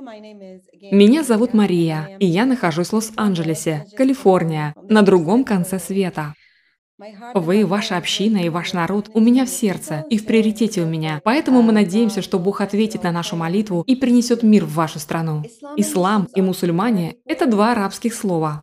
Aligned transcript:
Меня 0.00 1.24
зовут 1.24 1.54
Мария, 1.54 2.16
и 2.20 2.26
я 2.26 2.46
нахожусь 2.46 2.88
в 2.88 2.92
Лос-Анджелесе, 2.92 3.84
Калифорния, 3.96 4.74
на 4.88 5.02
другом 5.02 5.44
конце 5.44 5.80
света. 5.80 6.34
Вы, 7.34 7.66
ваша 7.66 7.96
община 7.96 8.38
и 8.38 8.48
ваш 8.48 8.72
народ 8.72 9.10
у 9.14 9.20
меня 9.20 9.44
в 9.44 9.48
сердце 9.48 10.04
и 10.10 10.18
в 10.18 10.26
приоритете 10.26 10.82
у 10.82 10.86
меня. 10.86 11.20
Поэтому 11.24 11.62
мы 11.62 11.72
надеемся, 11.72 12.22
что 12.22 12.38
Бог 12.38 12.60
ответит 12.60 13.02
на 13.02 13.12
нашу 13.12 13.36
молитву 13.36 13.82
и 13.86 13.96
принесет 13.96 14.42
мир 14.42 14.64
в 14.64 14.74
вашу 14.74 14.98
страну. 14.98 15.42
Ислам 15.76 16.28
и 16.34 16.42
мусульмане– 16.42 17.16
это 17.24 17.46
два 17.46 17.72
арабских 17.72 18.14
слова. 18.14 18.62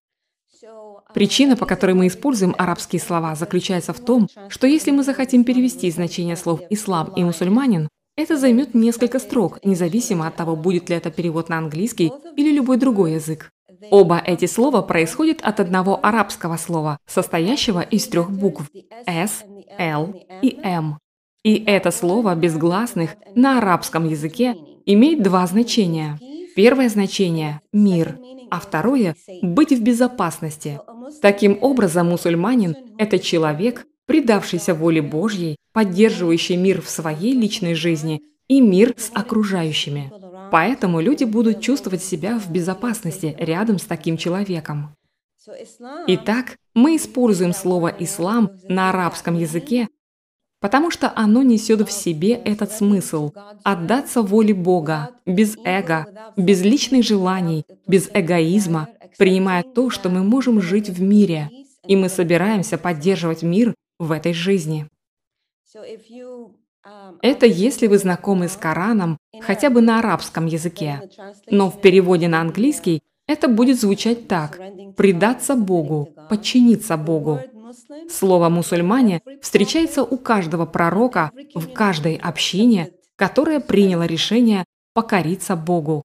Причина, 1.13 1.55
по 1.55 1.65
которой 1.65 1.93
мы 1.93 2.07
используем 2.07 2.53
арабские 2.57 3.01
слова, 3.01 3.35
заключается 3.35 3.93
в 3.93 3.99
том, 3.99 4.27
что 4.49 4.67
если 4.67 4.91
мы 4.91 5.03
захотим 5.03 5.45
перевести 5.45 5.89
значение 5.89 6.35
слов 6.35 6.61
«ислам» 6.69 7.13
и 7.15 7.23
«мусульманин», 7.23 7.87
это 8.15 8.37
займет 8.37 8.73
несколько 8.73 9.19
строк, 9.19 9.59
независимо 9.63 10.27
от 10.27 10.35
того, 10.35 10.55
будет 10.55 10.89
ли 10.89 10.95
это 10.95 11.11
перевод 11.11 11.49
на 11.49 11.57
английский 11.57 12.11
или 12.35 12.51
любой 12.51 12.77
другой 12.77 13.13
язык. 13.13 13.51
Оба 13.91 14.21
эти 14.25 14.45
слова 14.45 14.81
происходят 14.81 15.39
от 15.41 15.59
одного 15.59 15.99
арабского 16.03 16.57
слова, 16.57 16.97
состоящего 17.05 17.81
из 17.81 18.07
трех 18.07 18.31
букв 18.31 18.69
«с», 19.05 19.43
«л» 19.77 20.15
и 20.41 20.57
«м». 20.63 20.97
И 21.43 21.63
это 21.65 21.91
слово 21.91 22.33
без 22.35 22.57
гласных 22.57 23.15
на 23.35 23.59
арабском 23.59 24.07
языке 24.07 24.55
имеет 24.85 25.21
два 25.21 25.45
значения. 25.45 26.19
Первое 26.55 26.89
значение– 26.89 27.61
мир, 27.73 28.17
а 28.49 28.59
второе– 28.59 29.15
быть 29.41 29.71
в 29.71 29.83
безопасности. 29.83 30.79
Таким 31.21 31.59
образом, 31.61 32.09
мусульманин– 32.09 32.75
это 32.97 33.19
человек, 33.19 33.85
предавшийся 34.05 34.73
воле 34.73 35.01
Божьей, 35.01 35.57
поддерживающий 35.73 36.55
мир 36.55 36.81
в 36.81 36.89
своей 36.89 37.33
личной 37.33 37.73
жизни 37.73 38.21
и 38.47 38.61
мир 38.61 38.93
с 38.97 39.11
окружающими. 39.13 40.11
Поэтому 40.51 40.99
люди 41.01 41.23
будут 41.23 41.61
чувствовать 41.61 42.03
себя 42.03 42.39
в 42.39 42.51
безопасности 42.51 43.35
рядом 43.39 43.79
с 43.79 43.83
таким 43.83 44.17
человеком. 44.17 44.95
Итак, 46.07 46.57
мы 46.73 46.95
используем 46.95 47.53
слово 47.53 47.89
«ислам» 47.99 48.51
на 48.67 48.89
арабском 48.89 49.37
языке, 49.37 49.87
потому 50.59 50.89
что 50.89 51.11
оно 51.15 51.43
несет 51.43 51.87
в 51.87 51.91
себе 51.91 52.33
этот 52.33 52.71
смысл– 52.71 53.31
отдаться 53.63 54.21
воле 54.23 54.53
Бога, 54.53 55.11
без 55.25 55.55
эго, 55.63 56.07
без 56.35 56.63
личных 56.63 57.03
желаний, 57.03 57.65
без 57.85 58.09
эгоизма, 58.13 58.87
принимая 59.17 59.63
то, 59.63 59.89
что 59.89 60.09
мы 60.09 60.23
можем 60.23 60.61
жить 60.61 60.89
в 60.89 61.01
мире, 61.01 61.51
и 61.87 61.95
мы 61.95 62.09
собираемся 62.09 62.77
поддерживать 62.79 63.43
мир 63.43 63.75
в 63.99 64.11
этой 64.11 64.33
жизни. 64.33 64.87
Это 67.21 67.45
если 67.45 67.87
вы 67.87 67.97
знакомы 67.97 68.47
с 68.47 68.55
Кораном 68.55 69.17
хотя 69.41 69.69
бы 69.69 69.81
на 69.81 69.99
арабском 69.99 70.45
языке. 70.45 71.09
Но 71.47 71.69
в 71.69 71.81
переводе 71.81 72.27
на 72.27 72.41
английский 72.41 73.01
это 73.27 73.47
будет 73.47 73.79
звучать 73.79 74.27
так– 74.27 74.59
предаться 74.97 75.55
Богу, 75.55 76.09
подчиниться 76.29 76.95
Богу. 76.95 77.41
Слово 78.07 78.49
«мусульмане» 78.49 79.21
встречается 79.41 80.03
у 80.03 80.17
каждого 80.17 80.65
пророка 80.65 81.31
в 81.55 81.73
каждой 81.73 82.15
общине, 82.15 82.91
которая 83.15 83.59
приняла 83.59 84.05
решение 84.05 84.65
покориться 84.93 85.55
Богу. 85.55 86.03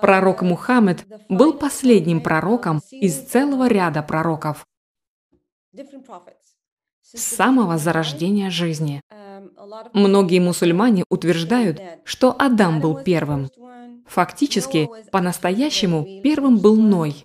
Пророк 0.00 0.42
Мухаммед 0.42 1.04
был 1.28 1.54
последним 1.54 2.20
пророком 2.20 2.80
из 2.90 3.20
целого 3.20 3.66
ряда 3.68 4.02
пророков 4.02 4.66
с 7.02 7.20
самого 7.20 7.78
зарождения 7.78 8.50
жизни. 8.50 9.00
Многие 9.92 10.40
мусульмане 10.40 11.04
утверждают, 11.08 11.80
что 12.04 12.34
Адам 12.38 12.80
был 12.80 13.02
первым. 13.02 13.48
Фактически, 14.06 14.88
по-настоящему 15.10 16.20
первым 16.22 16.58
был 16.58 16.76
Ной, 16.76 17.24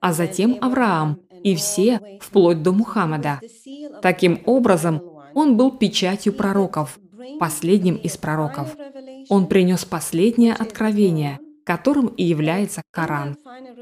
а 0.00 0.12
затем 0.12 0.58
Авраам 0.60 1.20
и 1.42 1.54
все, 1.54 2.18
вплоть 2.20 2.62
до 2.62 2.72
Мухаммада. 2.72 3.40
Таким 4.02 4.42
образом, 4.46 5.00
он 5.34 5.56
был 5.56 5.70
печатью 5.70 6.32
пророков, 6.32 6.98
последним 7.38 7.96
из 7.96 8.16
пророков. 8.16 8.76
Он 9.28 9.46
принес 9.46 9.84
последнее 9.84 10.54
откровение, 10.54 11.38
которым 11.68 12.06
и 12.06 12.24
является 12.24 12.80
Коран. 12.90 13.36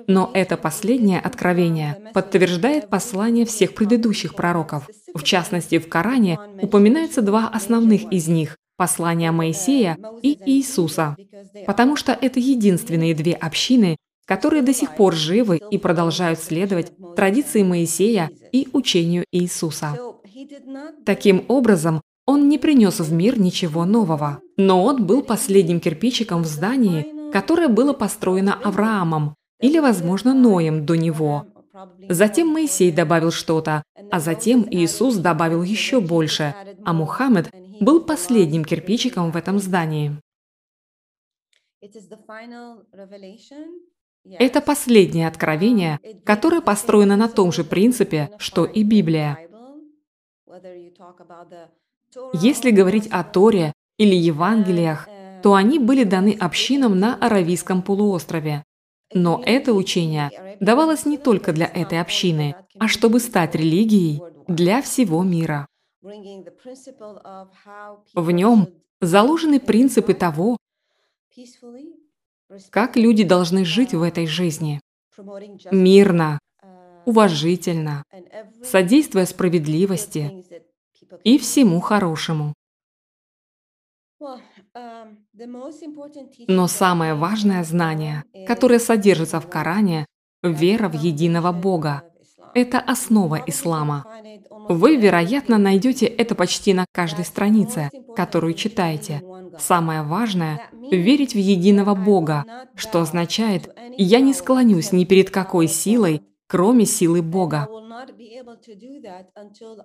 Но 0.08 0.32
это 0.34 0.56
последнее 0.56 1.20
откровение 1.20 2.10
подтверждает 2.12 2.90
послание 2.90 3.46
всех 3.46 3.74
предыдущих 3.74 4.34
пророков. 4.34 4.88
В 5.14 5.22
частности, 5.22 5.78
в 5.78 5.88
Коране 5.88 6.36
упоминаются 6.60 7.22
два 7.22 7.46
основных 7.46 8.12
из 8.12 8.26
них– 8.26 8.56
послания 8.76 9.30
Моисея 9.30 9.96
и 10.20 10.36
Иисуса, 10.46 11.16
потому 11.64 11.94
что 11.94 12.10
это 12.12 12.40
единственные 12.40 13.14
две 13.14 13.34
общины, 13.34 13.96
которые 14.26 14.62
до 14.62 14.74
сих 14.74 14.96
пор 14.96 15.14
живы 15.14 15.60
и 15.70 15.78
продолжают 15.78 16.40
следовать 16.40 16.90
традиции 17.14 17.62
Моисея 17.62 18.30
и 18.50 18.66
учению 18.72 19.24
Иисуса. 19.30 19.96
Таким 21.04 21.44
образом, 21.46 22.00
он 22.26 22.48
не 22.48 22.58
принес 22.58 22.98
в 22.98 23.12
мир 23.12 23.38
ничего 23.38 23.84
нового, 23.84 24.40
но 24.56 24.82
он 24.82 25.06
был 25.06 25.22
последним 25.22 25.78
кирпичиком 25.78 26.42
в 26.42 26.46
здании, 26.46 27.15
которое 27.36 27.68
было 27.68 27.92
построено 27.92 28.54
Авраамом 28.54 29.34
или, 29.60 29.78
возможно, 29.78 30.32
Ноем 30.32 30.86
до 30.86 30.96
него. 30.96 31.44
Затем 32.08 32.48
Моисей 32.48 32.90
добавил 32.90 33.30
что-то, 33.30 33.82
а 34.10 34.20
затем 34.20 34.66
Иисус 34.70 35.16
добавил 35.16 35.62
еще 35.62 36.00
больше, 36.00 36.54
а 36.82 36.94
Мухаммед 36.94 37.50
был 37.78 38.00
последним 38.00 38.64
кирпичиком 38.64 39.32
в 39.32 39.36
этом 39.36 39.58
здании. 39.58 40.18
Это 44.24 44.62
последнее 44.62 45.28
откровение, 45.28 46.00
которое 46.24 46.62
построено 46.62 47.16
на 47.16 47.28
том 47.28 47.52
же 47.52 47.64
принципе, 47.64 48.30
что 48.38 48.64
и 48.64 48.82
Библия. 48.82 49.38
Если 52.32 52.70
говорить 52.70 53.08
о 53.08 53.22
Торе 53.24 53.74
или 53.98 54.14
Евангелиях, 54.14 55.06
то 55.46 55.54
они 55.54 55.78
были 55.78 56.02
даны 56.02 56.36
общинам 56.40 56.98
на 56.98 57.14
Аравийском 57.14 57.80
полуострове. 57.80 58.64
Но 59.14 59.40
это 59.46 59.74
учение 59.74 60.56
давалось 60.58 61.06
не 61.06 61.18
только 61.18 61.52
для 61.52 61.66
этой 61.66 62.00
общины, 62.00 62.56
а 62.80 62.88
чтобы 62.88 63.20
стать 63.20 63.54
религией 63.54 64.20
для 64.48 64.82
всего 64.82 65.22
мира. 65.22 65.68
В 66.02 66.10
нем 68.32 68.68
заложены 69.00 69.60
принципы 69.60 70.14
того, 70.14 70.56
как 72.70 72.96
люди 72.96 73.22
должны 73.22 73.64
жить 73.64 73.94
в 73.94 74.02
этой 74.02 74.26
жизни. 74.26 74.80
Мирно, 75.70 76.40
уважительно, 77.04 78.02
содействуя 78.64 79.26
справедливости 79.26 80.44
и 81.22 81.38
всему 81.38 81.78
хорошему. 81.78 82.52
Но 86.48 86.66
самое 86.66 87.14
важное 87.14 87.62
знание, 87.64 88.24
которое 88.46 88.78
содержится 88.78 89.40
в 89.40 89.48
Коране– 89.48 90.06
вера 90.42 90.88
в 90.88 90.94
единого 90.94 91.52
Бога. 91.52 92.02
Это 92.54 92.78
основа 92.78 93.42
ислама. 93.46 94.06
Вы, 94.68 94.96
вероятно, 94.96 95.58
найдете 95.58 96.06
это 96.06 96.34
почти 96.34 96.72
на 96.72 96.86
каждой 96.92 97.24
странице, 97.24 97.90
которую 98.14 98.54
читаете. 98.54 99.22
Самое 99.58 100.02
важное– 100.02 100.70
верить 100.90 101.34
в 101.34 101.38
единого 101.38 101.94
Бога, 101.94 102.44
что 102.74 103.00
означает 103.00 103.74
«я 103.98 104.20
не 104.20 104.32
склонюсь 104.32 104.92
ни 104.92 105.04
перед 105.04 105.30
какой 105.30 105.68
силой, 105.68 106.22
кроме 106.46 106.86
силы 106.86 107.20
Бога». 107.20 107.68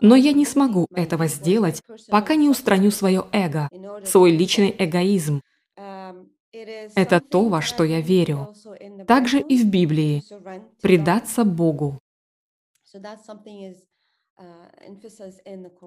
Но 0.01 0.15
я 0.15 0.33
не 0.33 0.45
смогу 0.45 0.87
этого 0.93 1.27
сделать, 1.27 1.81
пока 2.09 2.35
не 2.35 2.49
устраню 2.49 2.91
свое 2.91 3.25
эго, 3.31 3.69
свой 4.05 4.31
личный 4.31 4.73
эгоизм. 4.77 5.41
Это 6.53 7.19
то, 7.21 7.47
во 7.47 7.61
что 7.61 7.83
я 7.83 8.01
верю. 8.01 8.53
Также 9.07 9.39
и 9.39 9.57
в 9.57 9.65
Библии. 9.65 10.23
Предаться 10.81 11.45
Богу. 11.45 11.99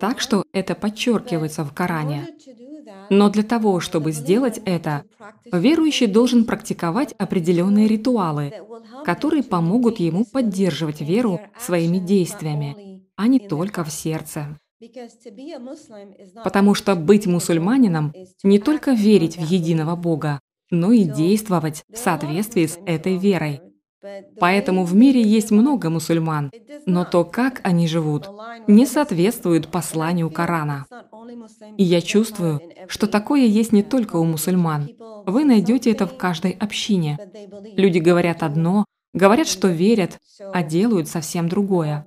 Так 0.01 0.21
что 0.21 0.45
это 0.53 0.75
подчеркивается 0.75 1.65
в 1.65 1.75
Коране. 1.75 2.29
Но 3.11 3.29
для 3.29 3.43
того, 3.43 3.81
чтобы 3.81 4.13
сделать 4.13 4.61
это, 4.65 5.05
верующий 5.53 6.07
должен 6.07 6.45
практиковать 6.45 7.13
определенные 7.19 7.89
ритуалы, 7.89 8.53
которые 9.05 9.43
помогут 9.43 9.99
ему 9.99 10.25
поддерживать 10.25 11.01
веру 11.01 11.41
своими 11.59 11.99
действиями, 11.99 13.03
а 13.17 13.27
не 13.27 13.41
только 13.41 13.83
в 13.83 13.91
сердце. 13.91 14.59
Потому 16.43 16.75
что 16.75 16.95
быть 16.95 17.27
мусульманином 17.27 18.13
не 18.43 18.59
только 18.59 18.93
верить 18.93 19.37
в 19.37 19.45
единого 19.45 19.97
Бога, 19.97 20.41
но 20.71 20.93
и 20.93 21.05
действовать 21.05 21.85
в 21.93 21.97
соответствии 21.97 22.67
с 22.67 22.79
этой 22.87 23.17
верой. 23.17 23.61
Поэтому 24.39 24.85
в 24.85 24.95
мире 24.95 25.23
есть 25.23 25.51
много 25.51 25.89
мусульман, 25.89 26.51
но 26.87 27.05
то, 27.05 27.25
как 27.25 27.61
они 27.65 27.87
живут, 27.89 28.29
не 28.67 28.87
соответствует 28.87 29.69
посланию 29.69 30.31
Корана. 30.31 30.87
И 31.79 31.85
я 31.85 32.01
чувствую, 32.03 32.61
что 32.89 33.07
такое 33.07 33.47
есть 33.47 33.73
не 33.73 33.83
только 33.83 34.17
у 34.17 34.25
мусульман. 34.25 34.91
Вы 35.27 35.45
найдете 35.45 35.91
это 35.91 36.07
в 36.07 36.17
каждой 36.17 36.53
общине. 36.53 37.19
Люди 37.77 37.99
говорят 37.99 38.43
одно, 38.43 38.85
говорят, 39.15 39.47
что 39.47 39.69
верят, 39.69 40.19
а 40.53 40.63
делают 40.63 41.09
совсем 41.09 41.49
другое. 41.49 42.05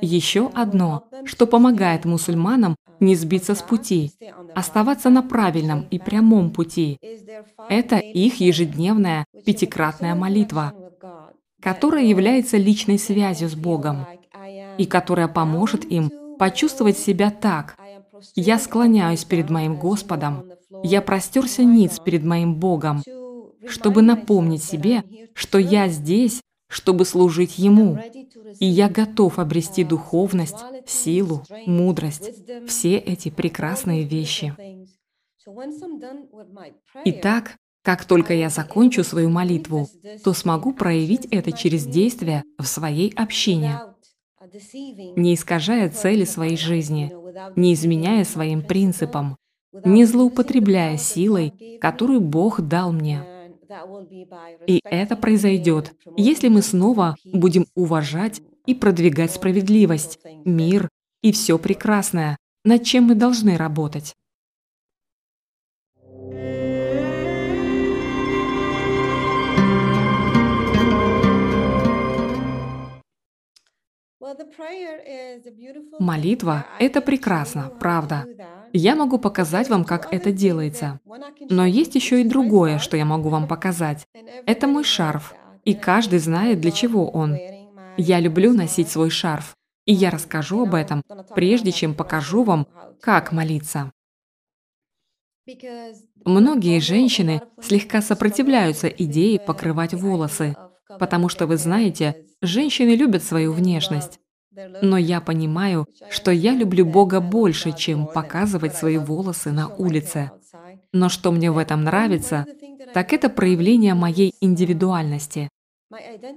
Еще 0.00 0.50
одно, 0.52 1.04
что 1.24 1.46
помогает 1.46 2.04
мусульманам 2.04 2.76
не 3.00 3.14
сбиться 3.14 3.54
с 3.54 3.62
пути, 3.62 4.12
оставаться 4.54 5.08
на 5.08 5.22
правильном 5.22 5.86
и 5.90 5.98
прямом 5.98 6.50
пути, 6.50 6.98
это 7.70 7.96
их 7.96 8.40
ежедневная 8.40 9.24
пятикратная 9.44 10.14
молитва, 10.14 10.74
которая 11.62 12.04
является 12.04 12.56
личной 12.56 12.98
связью 12.98 13.48
с 13.48 13.54
Богом 13.54 14.06
и 14.78 14.84
которая 14.86 15.28
поможет 15.28 15.84
им 15.90 16.10
почувствовать 16.38 16.98
себя 16.98 17.30
так. 17.30 17.76
Я 18.34 18.58
склоняюсь 18.58 19.24
перед 19.24 19.50
моим 19.50 19.76
Господом, 19.78 20.44
я 20.82 21.00
простерся 21.02 21.64
ниц 21.64 21.98
перед 21.98 22.24
моим 22.24 22.54
Богом, 22.54 23.02
чтобы 23.68 24.02
напомнить 24.02 24.62
себе, 24.62 25.04
что 25.34 25.58
я 25.58 25.88
здесь, 25.88 26.40
чтобы 26.68 27.04
служить 27.04 27.58
Ему, 27.58 27.98
и 28.58 28.66
я 28.66 28.88
готов 28.88 29.38
обрести 29.38 29.84
духовность, 29.84 30.58
силу, 30.86 31.44
мудрость, 31.66 32.30
все 32.66 32.96
эти 32.96 33.30
прекрасные 33.30 34.04
вещи. 34.04 34.54
Итак, 37.04 37.56
как 37.82 38.04
только 38.04 38.34
я 38.34 38.48
закончу 38.48 39.04
свою 39.04 39.30
молитву, 39.30 39.88
то 40.24 40.32
смогу 40.32 40.72
проявить 40.72 41.26
это 41.26 41.52
через 41.52 41.86
действия 41.86 42.42
в 42.58 42.64
своей 42.66 43.12
общине, 43.14 43.80
не 45.16 45.34
искажая 45.34 45.88
цели 45.90 46.24
своей 46.24 46.56
жизни, 46.56 47.12
не 47.54 47.74
изменяя 47.74 48.24
своим 48.24 48.62
принципам, 48.62 49.36
не 49.84 50.04
злоупотребляя 50.04 50.96
силой, 50.96 51.52
которую 51.80 52.20
Бог 52.20 52.60
дал 52.60 52.92
мне. 52.92 53.35
И 54.66 54.80
это 54.84 55.16
произойдет, 55.16 55.94
если 56.16 56.48
мы 56.48 56.62
снова 56.62 57.16
будем 57.24 57.66
уважать 57.74 58.40
и 58.66 58.74
продвигать 58.74 59.32
справедливость, 59.32 60.18
мир 60.44 60.88
и 61.22 61.32
все 61.32 61.58
прекрасное, 61.58 62.36
над 62.64 62.84
чем 62.84 63.04
мы 63.04 63.14
должны 63.14 63.56
работать. 63.56 64.14
Молитва– 76.00 76.66
это 76.80 77.00
прекрасно, 77.00 77.70
правда. 77.78 78.26
Я 78.72 78.96
могу 78.96 79.18
показать 79.18 79.68
вам, 79.68 79.84
как 79.84 80.12
это 80.12 80.32
делается. 80.32 81.00
Но 81.48 81.64
есть 81.64 81.94
еще 81.94 82.20
и 82.20 82.28
другое, 82.28 82.78
что 82.78 82.96
я 82.96 83.04
могу 83.04 83.28
вам 83.28 83.46
показать. 83.46 84.06
Это 84.46 84.66
мой 84.66 84.84
шарф, 84.84 85.34
и 85.64 85.74
каждый 85.74 86.18
знает, 86.18 86.60
для 86.60 86.72
чего 86.72 87.08
он. 87.08 87.36
Я 87.96 88.20
люблю 88.20 88.52
носить 88.52 88.88
свой 88.88 89.10
шарф, 89.10 89.56
и 89.84 89.92
я 89.92 90.10
расскажу 90.10 90.62
об 90.62 90.74
этом, 90.74 91.02
прежде 91.34 91.70
чем 91.70 91.94
покажу 91.94 92.42
вам, 92.42 92.66
как 93.00 93.32
молиться. 93.32 93.92
Многие 96.24 96.80
женщины 96.80 97.40
слегка 97.60 98.02
сопротивляются 98.02 98.88
идее 98.88 99.38
покрывать 99.38 99.94
волосы, 99.94 100.56
потому 100.98 101.28
что, 101.28 101.46
вы 101.46 101.56
знаете, 101.56 102.24
женщины 102.42 102.90
любят 102.90 103.22
свою 103.22 103.52
внешность. 103.52 104.20
Но 104.82 104.96
я 104.96 105.20
понимаю, 105.20 105.86
что 106.10 106.30
я 106.30 106.52
люблю 106.52 106.86
Бога 106.86 107.20
больше, 107.20 107.72
чем 107.72 108.06
показывать 108.06 108.74
свои 108.74 108.96
волосы 108.96 109.52
на 109.52 109.68
улице. 109.68 110.30
Но 110.92 111.08
что 111.08 111.30
мне 111.30 111.50
в 111.50 111.58
этом 111.58 111.84
нравится, 111.84 112.46
так 112.94 113.12
это 113.12 113.28
проявление 113.28 113.94
моей 113.94 114.34
индивидуальности. 114.40 115.50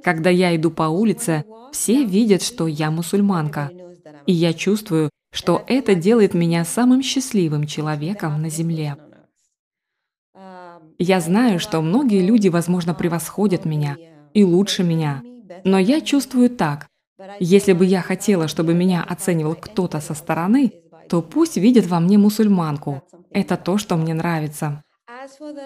Когда 0.04 0.30
я 0.30 0.56
иду 0.56 0.70
по 0.70 0.84
улице, 0.84 1.46
все 1.72 2.04
видят, 2.04 2.42
что 2.44 2.68
я 2.68 2.92
мусульманка. 2.92 3.72
И 4.26 4.34
я 4.34 4.54
чувствую, 4.54 5.10
что 5.32 5.64
это 5.68 5.96
делает 5.96 6.34
меня 6.34 6.66
самым 6.66 7.02
счастливым 7.02 7.68
человеком 7.68 8.42
на 8.42 8.50
Земле. 8.50 8.98
Я 10.98 11.22
знаю, 11.22 11.60
что 11.60 11.82
многие 11.82 12.22
люди, 12.22 12.50
возможно, 12.50 12.94
превосходят 12.94 13.64
меня 13.64 13.96
и 14.34 14.44
лучше 14.44 14.84
меня. 14.84 15.22
Но 15.64 15.78
я 15.80 16.02
чувствую 16.02 16.50
так. 16.50 16.88
Если 17.40 17.74
бы 17.74 17.86
я 17.86 18.02
хотела, 18.02 18.48
чтобы 18.48 18.74
меня 18.74 19.04
оценивал 19.04 19.56
кто-то 19.56 20.00
со 20.00 20.14
стороны, 20.14 20.72
то 21.10 21.22
пусть 21.22 21.58
видят 21.58 21.88
во 21.88 22.00
мне 22.00 22.18
мусульманку. 22.18 23.02
Это 23.32 23.58
то, 23.58 23.78
что 23.78 23.98
мне 23.98 24.14
нравится. 24.14 24.84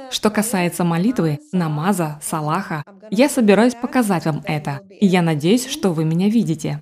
Что 0.10 0.30
касается 0.30 0.84
молитвы, 0.84 1.40
намаза, 1.52 2.20
салаха, 2.24 2.84
я 3.12 3.30
собираюсь 3.30 3.76
показать 3.76 4.26
вам 4.26 4.42
это, 4.46 4.82
и 4.90 5.06
я 5.06 5.22
надеюсь, 5.22 5.68
что 5.68 5.92
вы 5.92 6.06
меня 6.06 6.30
видите. 6.30 6.82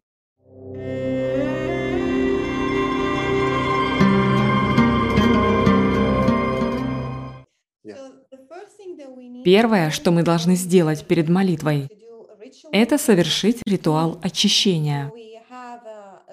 Первое, 9.43 9.89
что 9.89 10.11
мы 10.11 10.23
должны 10.23 10.55
сделать 10.55 11.05
перед 11.05 11.29
молитвой, 11.29 11.89
это 12.71 12.97
совершить 12.97 13.61
ритуал 13.65 14.19
очищения. 14.21 15.11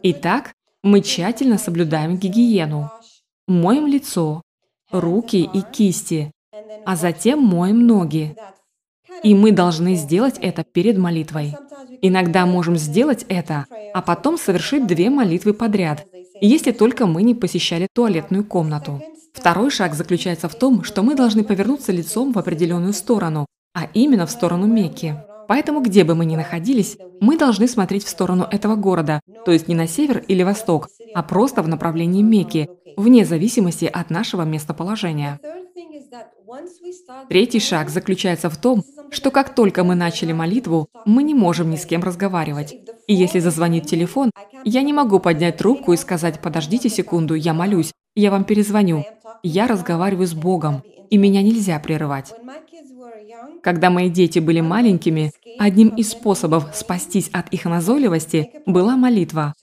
Итак, 0.02 0.52
мы 0.82 1.00
тщательно 1.00 1.58
соблюдаем 1.58 2.16
гигиену. 2.16 2.90
Моем 3.46 3.87
лицо, 3.87 4.43
руки 4.90 5.49
и 5.52 5.62
кисти, 5.72 6.32
а 6.84 6.96
затем 6.96 7.40
моем 7.40 7.87
ноги. 7.87 8.37
И 9.22 9.34
мы 9.34 9.52
должны 9.52 9.94
сделать 9.94 10.38
это 10.38 10.62
перед 10.64 10.99
молитвой. 10.99 11.56
Иногда 12.02 12.46
можем 12.46 12.76
сделать 12.76 13.25
это, 13.28 13.66
а 13.93 14.02
потом 14.02 14.38
совершить 14.38 14.87
две 14.87 15.11
молитвы 15.11 15.54
подряд, 15.54 16.06
если 16.40 16.73
только 16.73 17.06
мы 17.06 17.23
не 17.23 17.35
посещали 17.35 17.88
туалетную 17.93 18.44
комнату. 18.44 19.02
Второй 19.32 19.70
шаг 19.70 19.94
заключается 19.94 20.49
в 20.49 20.55
том, 20.55 20.82
что 20.85 21.02
мы 21.02 21.14
должны 21.14 21.44
повернуться 21.44 21.93
лицом 21.93 22.32
в 22.32 22.38
определенную 22.38 22.93
сторону, 22.93 23.46
а 23.75 23.88
именно 23.94 24.26
в 24.26 24.31
сторону 24.31 24.67
Мекки. 24.67 25.17
Поэтому 25.46 25.81
где 25.81 26.05
бы 26.05 26.14
мы 26.14 26.26
ни 26.26 26.37
находились, 26.37 26.99
мы 27.20 27.38
должны 27.38 27.68
смотреть 27.68 28.04
в 28.04 28.09
сторону 28.09 28.47
этого 28.50 28.76
города, 28.76 29.21
то 29.45 29.52
есть 29.52 29.68
не 29.68 29.75
на 29.75 29.87
север 29.87 30.25
или 30.28 30.42
восток, 30.42 30.88
а 31.14 31.23
просто 31.23 31.62
в 31.62 31.68
направлении 31.68 32.23
Мекки, 32.23 32.68
вне 32.97 33.25
зависимости 33.25 33.87
от 33.87 34.11
нашего 34.11 34.42
местоположения. 34.42 35.40
Третий 37.28 37.60
шаг 37.60 37.90
заключается 37.90 38.48
в 38.48 38.56
том, 38.56 38.82
что 39.10 39.30
как 39.30 39.54
только 39.54 39.84
мы 39.84 39.94
начали 39.94 40.32
молитву, 40.32 40.88
мы 41.04 41.22
не 41.22 41.34
можем 41.34 41.70
ни 41.70 41.76
с 41.76 41.86
кем 41.86 42.02
разговаривать. 42.02 42.76
И 43.06 43.14
если 43.14 43.38
зазвонит 43.38 43.86
телефон, 43.86 44.30
я 44.64 44.82
не 44.82 44.92
могу 44.92 45.20
поднять 45.20 45.58
трубку 45.58 45.92
и 45.92 45.96
сказать 45.96 46.40
«подождите 46.40 46.88
секунду, 46.88 47.34
я 47.34 47.54
молюсь, 47.54 47.92
я 48.14 48.30
вам 48.30 48.44
перезвоню». 48.44 49.04
Я 49.42 49.68
разговариваю 49.68 50.26
с 50.26 50.34
Богом, 50.34 50.82
и 51.10 51.16
меня 51.16 51.42
нельзя 51.42 51.78
прерывать. 51.78 52.32
Когда 53.62 53.90
мои 53.90 54.10
дети 54.10 54.40
были 54.40 54.60
маленькими, 54.60 55.32
одним 55.58 55.88
из 55.88 56.10
способов 56.10 56.74
спастись 56.74 57.30
от 57.32 57.48
их 57.50 57.64
назойливости 57.64 58.50
была 58.66 58.96
молитва. 58.96 59.54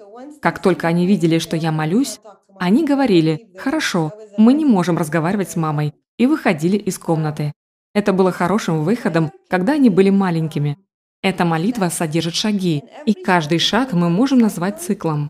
Как 0.42 0.60
только 0.60 0.88
они 0.88 1.06
видели, 1.06 1.40
что 1.40 1.58
я 1.58 1.72
молюсь, 1.72 2.20
они 2.60 2.86
говорили 2.86 3.50
«Хорошо, 3.58 4.14
мы 4.38 4.54
не 4.54 4.66
можем 4.66 4.98
разговаривать 4.98 5.52
с 5.52 5.56
мамой», 5.56 5.94
и 6.18 6.26
выходили 6.26 6.78
из 6.78 6.98
комнаты. 6.98 7.54
Это 7.94 8.14
было 8.14 8.32
хорошим 8.32 8.84
выходом, 8.84 9.32
когда 9.50 9.74
они 9.74 9.90
были 9.90 10.10
маленькими. 10.10 10.78
Эта 11.22 11.46
молитва 11.46 11.90
содержит 11.90 12.36
шаги, 12.36 12.84
и 13.06 13.14
каждый 13.14 13.60
шаг 13.60 13.94
мы 13.94 14.10
можем 14.10 14.40
назвать 14.40 14.82
циклом. 14.82 15.30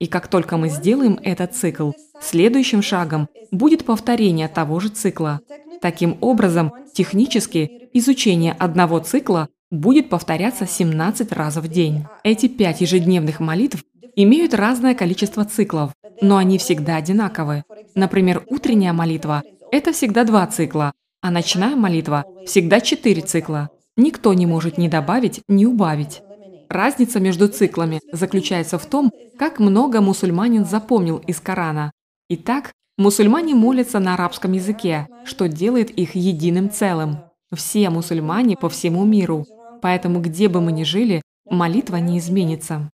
И 0.00 0.06
как 0.06 0.28
только 0.28 0.56
мы 0.56 0.68
сделаем 0.68 1.18
этот 1.22 1.54
цикл, 1.54 1.92
следующим 2.20 2.82
шагом 2.82 3.28
будет 3.50 3.84
повторение 3.84 4.48
того 4.48 4.80
же 4.80 4.88
цикла. 4.88 5.40
Таким 5.80 6.18
образом, 6.20 6.72
технически 6.94 7.88
изучение 7.92 8.52
одного 8.52 8.98
цикла 8.98 9.48
будет 9.70 10.08
повторяться 10.08 10.66
17 10.66 11.32
раз 11.32 11.56
в 11.56 11.68
день. 11.68 12.06
Эти 12.24 12.48
пять 12.48 12.80
ежедневных 12.80 13.40
молитв 13.40 13.84
имеют 14.16 14.54
разное 14.54 14.94
количество 14.94 15.44
циклов, 15.44 15.92
но 16.20 16.36
они 16.38 16.58
всегда 16.58 16.96
одинаковы. 16.96 17.64
Например, 17.94 18.42
утренняя 18.48 18.92
молитва– 18.92 19.42
это 19.72 19.92
всегда 19.92 20.24
два 20.24 20.46
цикла, 20.46 20.92
а 21.20 21.30
ночная 21.30 21.76
молитва– 21.76 22.24
всегда 22.46 22.80
четыре 22.80 23.22
цикла. 23.22 23.70
Никто 23.96 24.32
не 24.34 24.46
может 24.46 24.78
ни 24.78 24.88
добавить, 24.88 25.42
ни 25.48 25.64
убавить. 25.64 26.22
Разница 26.68 27.20
между 27.20 27.48
циклами 27.48 28.00
заключается 28.12 28.78
в 28.78 28.86
том, 28.86 29.10
как 29.38 29.58
много 29.58 30.00
мусульманин 30.00 30.64
запомнил 30.64 31.18
из 31.18 31.40
Корана. 31.40 31.92
Итак, 32.28 32.72
мусульмане 32.98 33.54
молятся 33.54 33.98
на 33.98 34.14
арабском 34.14 34.52
языке, 34.52 35.08
что 35.24 35.48
делает 35.48 35.90
их 35.90 36.14
единым 36.14 36.70
целым. 36.70 37.18
Все 37.54 37.88
мусульмане 37.90 38.56
по 38.56 38.68
всему 38.68 39.04
миру. 39.04 39.46
Поэтому 39.80 40.20
где 40.20 40.48
бы 40.48 40.60
мы 40.60 40.72
ни 40.72 40.82
жили, 40.82 41.22
молитва 41.48 41.96
не 41.96 42.18
изменится. 42.18 42.90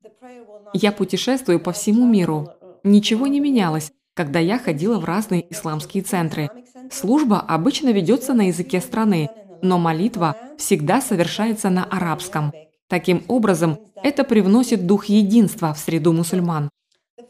Я 0.73 0.93
путешествую 0.93 1.61
по 1.61 1.73
всему 1.73 2.07
миру. 2.07 2.49
Ничего 2.85 3.27
не 3.27 3.41
менялось, 3.41 3.93
когда 4.17 4.39
я 4.41 4.59
ходила 4.59 4.99
в 4.99 5.05
разные 5.05 5.47
исламские 5.53 6.03
центры. 6.03 6.49
Служба 6.91 7.39
обычно 7.39 7.91
ведется 7.91 8.33
на 8.33 8.49
языке 8.49 8.81
страны, 8.81 9.29
но 9.63 9.79
молитва 9.79 10.37
всегда 10.57 11.03
совершается 11.03 11.69
на 11.69 11.85
арабском. 11.85 12.53
Таким 12.89 13.25
образом, 13.29 13.79
это 14.03 14.25
привносит 14.25 14.87
дух 14.87 15.07
единства 15.07 15.75
в 15.75 15.79
среду 15.79 16.13
мусульман. 16.13 16.71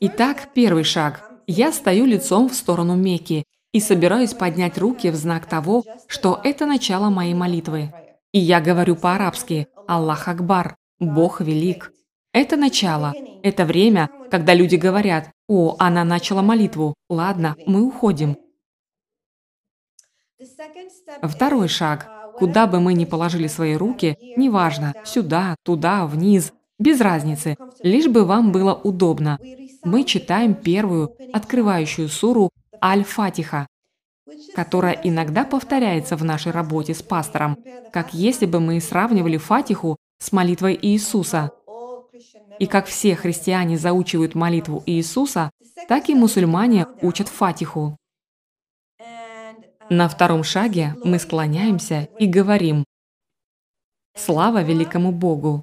Итак, 0.01 0.49
первый 0.55 0.85
шаг. 0.85 1.29
Я 1.49 1.73
стою 1.73 2.07
лицом 2.07 2.49
в 2.49 2.55
сторону 2.55 2.95
Мекки 2.95 3.45
и 3.73 3.81
собираюсь 3.81 4.35
поднять 4.35 4.79
руки 4.79 5.11
в 5.11 5.17
знак 5.17 5.47
того, 5.47 5.83
что 6.07 6.41
это 6.45 6.67
начало 6.67 7.11
моей 7.11 7.35
молитвы. 7.35 7.93
И 8.33 8.39
я 8.39 8.61
говорю 8.61 8.95
по-арабски 8.97 9.67
«Аллах 9.89 10.29
Акбар», 10.29 10.77
«Бог 11.01 11.41
велик». 11.41 11.93
Это 12.37 12.59
начало, 12.59 13.15
это 13.43 13.65
время, 13.65 14.11
когда 14.31 14.53
люди 14.53 14.77
говорят 14.77 15.31
«О, 15.49 15.75
она 15.79 16.05
начала 16.05 16.43
молитву, 16.43 16.95
ладно, 17.09 17.57
мы 17.65 17.81
уходим». 17.81 18.37
Второй 21.23 21.69
шаг. 21.69 22.11
Куда 22.39 22.67
бы 22.67 22.79
мы 22.79 22.93
ни 22.93 23.07
положили 23.07 23.47
свои 23.47 23.75
руки, 23.75 24.19
неважно, 24.37 24.93
сюда, 25.03 25.57
туда, 25.63 26.07
вниз, 26.07 26.53
без 26.79 27.01
разницы, 27.01 27.57
лишь 27.83 28.09
бы 28.09 28.27
вам 28.27 28.53
было 28.53 28.75
удобно. 28.75 29.39
Мы 29.83 30.05
читаем 30.05 30.53
первую, 30.53 31.17
открывающую 31.33 32.11
суру 32.11 32.51
Аль-Фатиха, 32.85 33.67
которая 34.55 35.01
иногда 35.03 35.45
повторяется 35.45 36.19
в 36.19 36.25
нашей 36.25 36.53
работе 36.53 36.93
с 36.93 37.03
пастором, 37.03 37.57
как 37.95 38.13
если 38.13 38.45
бы 38.45 38.61
мы 38.61 38.79
сравнивали 38.83 39.39
Фатиху 39.39 39.97
с 40.19 40.33
молитвой 40.33 40.79
Иисуса. 40.83 41.51
И 42.59 42.67
как 42.67 42.87
все 42.87 43.15
христиане 43.15 43.79
заучивают 43.79 44.35
молитву 44.35 44.83
Иисуса, 44.87 45.51
так 45.89 46.09
и 46.09 46.15
мусульмане 46.15 46.87
учат 47.03 47.29
Фатиху. 47.29 47.97
На 49.89 50.09
втором 50.09 50.43
шаге 50.43 50.97
мы 51.05 51.19
склоняемся 51.19 52.09
и 52.19 52.27
говорим 52.27 52.85
«Слава 54.17 54.63
великому 54.63 55.13
Богу!». 55.13 55.63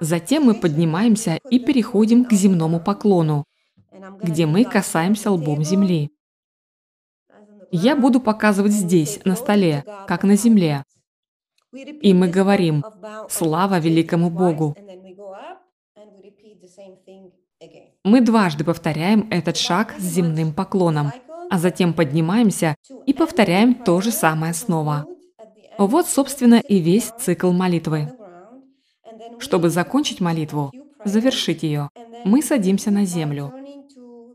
Затем 0.00 0.44
мы 0.44 0.54
поднимаемся 0.54 1.38
и 1.50 1.58
переходим 1.58 2.24
к 2.24 2.32
земному 2.32 2.80
поклону, 2.80 3.44
где 4.22 4.46
мы 4.46 4.64
касаемся 4.64 5.30
лбом 5.30 5.62
земли. 5.64 6.10
Я 7.70 7.94
буду 7.94 8.20
показывать 8.20 8.72
здесь, 8.72 9.20
на 9.24 9.36
столе, 9.36 9.84
как 10.06 10.24
на 10.24 10.36
земле. 10.36 10.84
И 11.72 12.14
мы 12.14 12.28
говорим 12.28 12.84
«Слава 13.28 13.78
великому 13.78 14.30
Богу!». 14.30 14.76
Мы 18.04 18.20
дважды 18.22 18.64
повторяем 18.64 19.28
этот 19.30 19.56
шаг 19.56 19.94
с 19.98 20.02
земным 20.02 20.52
поклоном– 20.52 21.12
а 21.50 21.58
затем 21.58 21.92
поднимаемся 21.92 22.76
и 23.06 23.12
повторяем 23.12 23.74
то 23.74 24.00
же 24.00 24.12
самое 24.12 24.54
снова. 24.54 25.06
Вот, 25.78 26.06
собственно, 26.06 26.60
и 26.60 26.78
весь 26.78 27.12
цикл 27.18 27.50
молитвы. 27.50 28.12
Чтобы 29.40 29.68
закончить 29.68 30.20
молитву, 30.20 30.70
завершить 31.04 31.64
ее, 31.64 31.90
мы 32.24 32.42
садимся 32.42 32.90
на 32.90 33.04
землю. 33.04 33.52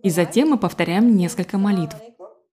И 0.03 0.09
затем 0.09 0.49
мы 0.49 0.57
повторяем 0.57 1.15
несколько 1.15 1.57
молитв. 1.57 1.95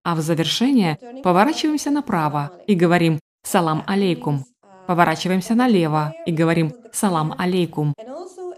А 0.04 0.14
в 0.14 0.20
завершение 0.20 0.98
поворачиваемся 1.22 1.90
направо 1.90 2.52
и 2.66 2.74
говорим 2.74 3.18
«Салам 3.42 3.82
алейкум». 3.86 4.44
Поворачиваемся 4.86 5.54
налево 5.54 6.14
и 6.26 6.32
говорим 6.32 6.72
«Салам 6.92 7.34
алейкум». 7.38 7.94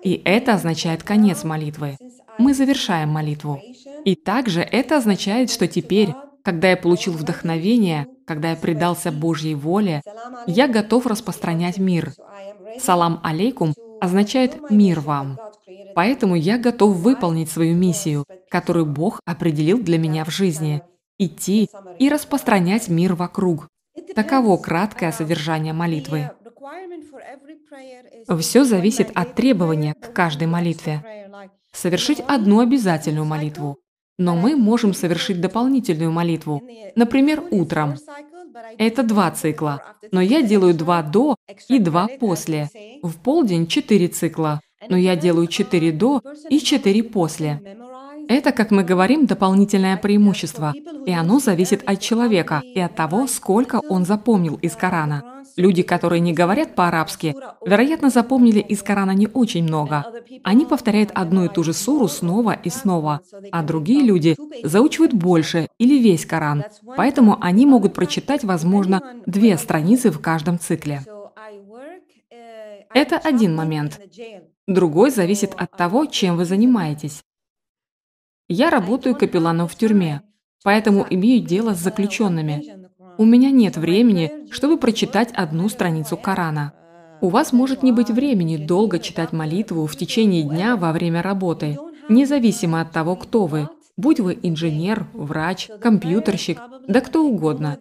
И 0.03 0.21
это 0.25 0.55
означает 0.55 1.03
конец 1.03 1.45
молитвы. 1.45 1.97
Мы 2.39 2.55
завершаем 2.55 3.11
молитву. 3.11 3.61
И 4.05 4.15
также 4.15 4.61
это 4.61 4.99
означает, 4.99 5.51
что 5.51 5.67
теперь, 5.67 6.15
когда 6.43 6.71
я 6.71 6.77
получил 6.77 7.13
вдохновение, 7.15 8.07
когда 8.27 8.51
я 8.51 8.57
предался 8.57 9.13
Божьей 9.13 9.55
воле, 9.55 10.03
я 10.47 10.69
готов 10.69 11.07
распространять 11.07 11.79
мир. 11.79 12.13
Салам 12.81 13.21
алейкум 13.23 13.75
означает 14.01 14.71
«мир 14.71 15.01
вам». 15.01 15.39
Поэтому 15.95 16.35
я 16.35 16.59
готов 16.59 16.97
выполнить 16.97 17.51
свою 17.51 17.77
миссию, 17.77 18.25
которую 18.51 18.87
Бог 18.87 19.21
определил 19.25 19.81
для 19.81 19.99
меня 19.99 20.25
в 20.25 20.31
жизни– 20.31 20.83
идти 21.19 21.69
и 21.99 22.09
распространять 22.09 22.89
мир 22.89 23.15
вокруг. 23.15 23.69
Таково 24.15 24.57
краткое 24.57 25.13
содержание 25.13 25.73
молитвы. 25.73 26.31
Все 28.41 28.65
зависит 28.65 29.11
от 29.15 29.35
требования 29.35 29.95
к 29.95 30.13
каждой 30.13 30.47
молитве. 30.47 31.03
Совершить 31.73 32.21
одну 32.21 32.61
обязательную 32.61 33.25
молитву, 33.25 33.79
но 34.19 34.37
мы 34.37 34.57
можем 34.57 34.95
совершить 34.95 35.41
дополнительную 35.41 36.13
молитву, 36.13 36.63
например, 36.95 37.43
утром. 37.51 37.95
Это 38.79 39.03
два 39.03 39.31
цикла, 39.33 39.83
но 40.13 40.21
я 40.21 40.43
делаю 40.43 40.75
два 40.75 41.03
до 41.03 41.37
и 41.69 41.79
два 41.79 42.09
после. 42.21 42.71
В 43.03 43.17
полдень 43.21 43.67
четыре 43.67 44.09
цикла, 44.09 44.61
но 44.89 44.97
я 44.97 45.17
делаю 45.17 45.49
четыре 45.49 45.93
до 45.93 46.23
и 46.49 46.61
четыре 46.61 47.03
после. 47.03 47.61
Это, 48.29 48.53
как 48.53 48.71
мы 48.71 48.85
говорим, 48.85 49.27
дополнительное 49.27 49.97
преимущество, 49.97 50.73
и 51.07 51.13
оно 51.13 51.39
зависит 51.39 51.83
от 51.87 52.01
человека 52.01 52.63
и 52.65 52.81
от 52.81 52.95
того, 52.95 53.27
сколько 53.27 53.81
он 53.89 54.05
запомнил 54.05 54.57
из 54.57 54.75
Корана. 54.75 55.23
Люди, 55.57 55.83
которые 55.83 56.21
не 56.21 56.33
говорят 56.33 56.75
по-арабски, 56.75 57.35
вероятно, 57.65 58.11
запомнили 58.11 58.61
из 58.61 58.83
Корана 58.83 59.13
не 59.13 59.29
очень 59.29 59.63
много. 59.63 60.05
Они 60.43 60.65
повторяют 60.67 61.11
одну 61.15 61.45
и 61.45 61.49
ту 61.49 61.63
же 61.63 61.73
суру 61.73 62.09
снова 62.09 62.53
и 62.53 62.71
снова, 62.71 63.21
а 63.53 63.63
другие 63.63 64.03
люди 64.03 64.37
заучивают 64.63 65.13
больше 65.13 65.69
или 65.79 65.99
весь 65.99 66.27
Коран, 66.27 66.65
поэтому 66.97 67.39
они 67.41 67.67
могут 67.67 67.95
прочитать, 67.95 68.43
возможно, 68.43 69.01
две 69.27 69.57
страницы 69.59 70.11
в 70.11 70.21
каждом 70.21 70.59
цикле. 70.59 71.03
Это 72.95 73.19
один 73.19 73.55
момент. 73.55 74.01
Другой 74.67 75.11
зависит 75.11 75.53
от 75.57 75.71
того, 75.77 76.07
чем 76.07 76.37
вы 76.37 76.45
занимаетесь. 76.45 77.23
Я 78.49 78.69
работаю 78.69 79.17
капелланом 79.17 79.69
в 79.69 79.75
тюрьме, 79.75 80.21
поэтому 80.63 81.07
имею 81.09 81.43
дело 81.43 81.73
с 81.73 81.79
заключенными. 81.79 82.63
У 83.17 83.25
меня 83.25 83.51
нет 83.51 83.79
времени, 83.79 84.51
чтобы 84.51 84.77
прочитать 84.77 85.33
одну 85.33 85.71
страницу 85.71 86.19
Корана. 86.19 86.75
У 87.23 87.29
вас 87.29 87.55
может 87.55 87.83
не 87.83 87.91
быть 87.91 88.11
времени 88.11 88.59
долго 88.59 88.99
читать 88.99 89.33
молитву 89.33 89.87
в 89.87 89.97
течение 89.97 90.43
дня 90.43 90.77
во 90.77 90.93
время 90.93 91.23
работы, 91.23 91.79
независимо 92.11 92.83
от 92.83 92.93
того, 92.93 93.17
кто 93.17 93.47
вы, 93.47 93.71
будь 93.97 94.21
вы 94.21 94.39
инженер, 94.43 95.07
врач, 95.15 95.71
компьютерщик, 95.81 96.61
да 96.87 97.01
кто 97.01 97.27
угодно. 97.27 97.79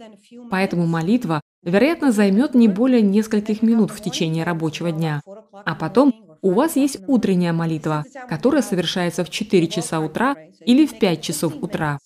Поэтому 0.50 0.86
молитва, 0.86 1.42
вероятно, 1.62 2.14
займет 2.14 2.56
не 2.56 2.70
более 2.70 3.02
нескольких 3.02 3.64
минут 3.64 3.92
в 3.92 4.02
течение 4.02 4.46
рабочего 4.46 4.94
дня. 4.94 5.22
А 5.66 5.76
потом 5.76 6.14
у 6.44 6.52
вас 6.52 6.76
есть 6.76 6.98
утренняя 7.08 7.54
молитва, 7.54 8.04
которая 8.30 8.62
совершается 8.62 9.24
в 9.24 9.30
4 9.30 9.68
часа 9.68 10.02
утра 10.02 10.36
или 10.66 10.86
в 10.86 11.00
5 11.00 11.22
часов 11.22 11.56
утра. 11.62 12.00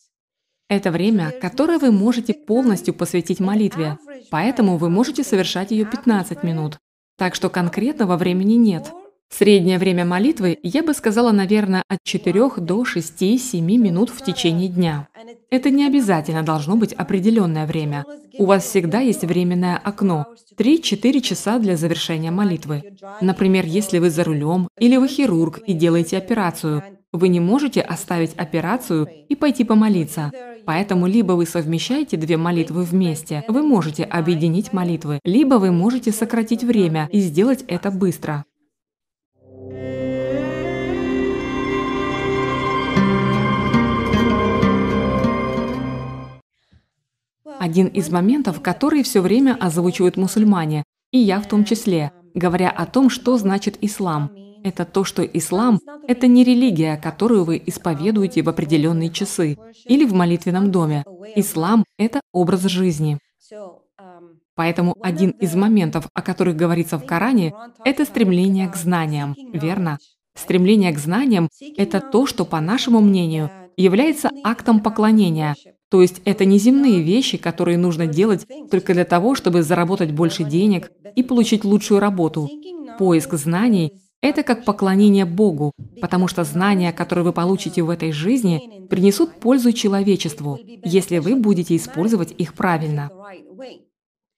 Это 0.69 0.91
время, 0.91 1.31
которое 1.41 1.79
вы 1.79 1.91
можете 1.91 2.33
полностью 2.33 2.93
посвятить 2.93 3.39
молитве, 3.39 3.97
поэтому 4.29 4.77
вы 4.77 4.89
можете 4.89 5.23
совершать 5.23 5.71
ее 5.71 5.85
15 5.85 6.43
минут. 6.43 6.77
Так 7.17 7.33
что 7.33 7.49
конкретного 7.49 8.15
времени 8.15 8.53
нет. 8.53 8.93
Среднее 9.29 9.77
время 9.77 10.05
молитвы, 10.05 10.57
я 10.63 10.83
бы 10.83 10.93
сказала, 10.93 11.31
наверное, 11.31 11.83
от 11.87 11.99
4 12.03 12.33
до 12.57 12.83
6-7 12.83 13.61
минут 13.61 14.09
в 14.09 14.23
течение 14.23 14.69
дня. 14.69 15.09
Это 15.51 15.69
не 15.69 15.85
обязательно 15.85 16.43
должно 16.43 16.75
быть 16.75 16.93
определенное 16.93 17.67
время. 17.67 18.05
У 18.37 18.45
вас 18.45 18.63
всегда 18.63 18.99
есть 19.01 19.23
временное 19.23 19.77
окно– 19.77 20.25
3-4 20.57 21.21
часа 21.21 21.59
для 21.59 21.77
завершения 21.77 22.31
молитвы. 22.31 22.95
Например, 23.21 23.65
если 23.65 23.99
вы 23.99 24.09
за 24.09 24.23
рулем 24.23 24.69
или 24.79 24.95
вы 24.95 25.07
хирург 25.07 25.59
и 25.59 25.73
делаете 25.73 26.17
операцию, 26.17 26.81
вы 27.11 27.27
не 27.27 27.39
можете 27.39 27.81
оставить 27.81 28.33
операцию 28.37 29.07
и 29.29 29.35
пойти 29.35 29.63
помолиться. 29.63 30.31
Поэтому 30.65 31.05
либо 31.07 31.33
вы 31.33 31.45
совмещаете 31.45 32.17
две 32.17 32.37
молитвы 32.37 32.83
вместе, 32.83 33.43
вы 33.47 33.61
можете 33.61 34.03
объединить 34.03 34.73
молитвы, 34.73 35.19
либо 35.23 35.55
вы 35.55 35.71
можете 35.71 36.11
сократить 36.11 36.63
время 36.63 37.07
и 37.11 37.19
сделать 37.19 37.63
это 37.67 37.91
быстро. 37.91 38.45
Один 47.59 47.87
из 47.87 48.09
моментов, 48.09 48.61
которые 48.61 49.03
все 49.03 49.19
время 49.21 49.57
озвучивают 49.59 50.15
мусульмане, 50.15 50.83
и 51.11 51.17
я 51.17 51.39
в 51.41 51.47
том 51.47 51.65
числе, 51.65 52.11
говоря 52.33 52.69
о 52.69 52.85
том, 52.85 53.09
что 53.09 53.37
значит 53.37 53.77
ислам– 53.81 54.31
это 54.63 54.85
то, 54.85 55.03
что 55.03 55.23
ислам– 55.23 55.79
это 56.07 56.27
не 56.27 56.43
религия, 56.43 56.97
которую 56.97 57.43
вы 57.43 57.61
исповедуете 57.65 58.41
в 58.41 58.49
определенные 58.49 59.09
часы 59.09 59.57
или 59.85 60.05
в 60.05 60.13
молитвенном 60.13 60.71
доме. 60.71 61.03
Ислам– 61.35 61.83
это 61.97 62.21
образ 62.31 62.61
жизни. 62.63 63.19
Поэтому 64.57 64.95
один 65.01 65.29
из 65.29 65.55
моментов, 65.55 66.09
о 66.15 66.21
которых 66.23 66.55
говорится 66.55 66.97
в 66.97 67.05
Коране, 67.05 67.53
это 67.85 68.05
стремление 68.05 68.67
к 68.67 68.75
знаниям, 68.75 69.35
верно? 69.53 69.99
Стремление 70.35 70.91
к 70.91 70.97
знаниям– 70.97 71.47
это 71.77 72.01
то, 72.01 72.25
что, 72.25 72.43
по 72.43 72.59
нашему 72.59 72.99
мнению, 72.99 73.51
является 73.77 74.31
актом 74.43 74.79
поклонения, 74.79 75.55
то 75.89 76.01
есть 76.01 76.21
это 76.25 76.43
не 76.43 76.57
земные 76.57 77.03
вещи, 77.03 77.37
которые 77.37 77.77
нужно 77.77 78.07
делать 78.07 78.47
только 78.71 78.93
для 78.95 79.05
того, 79.05 79.35
чтобы 79.35 79.61
заработать 79.61 80.11
больше 80.11 80.43
денег 80.43 80.91
и 81.15 81.21
получить 81.21 81.63
лучшую 81.63 81.99
работу. 81.99 82.49
Поиск 82.97 83.35
знаний– 83.35 83.93
это 84.21 84.41
как 84.41 84.65
поклонение 84.65 85.25
Богу, 85.25 85.73
потому 86.01 86.27
что 86.27 86.43
знания, 86.43 86.91
которые 86.91 87.25
вы 87.25 87.31
получите 87.31 87.83
в 87.83 87.91
этой 87.91 88.11
жизни, 88.11 88.87
принесут 88.89 89.39
пользу 89.39 89.71
человечеству, 89.71 90.59
если 90.83 91.19
вы 91.19 91.35
будете 91.35 91.75
использовать 91.75 92.33
их 92.35 92.55
правильно. 92.55 93.11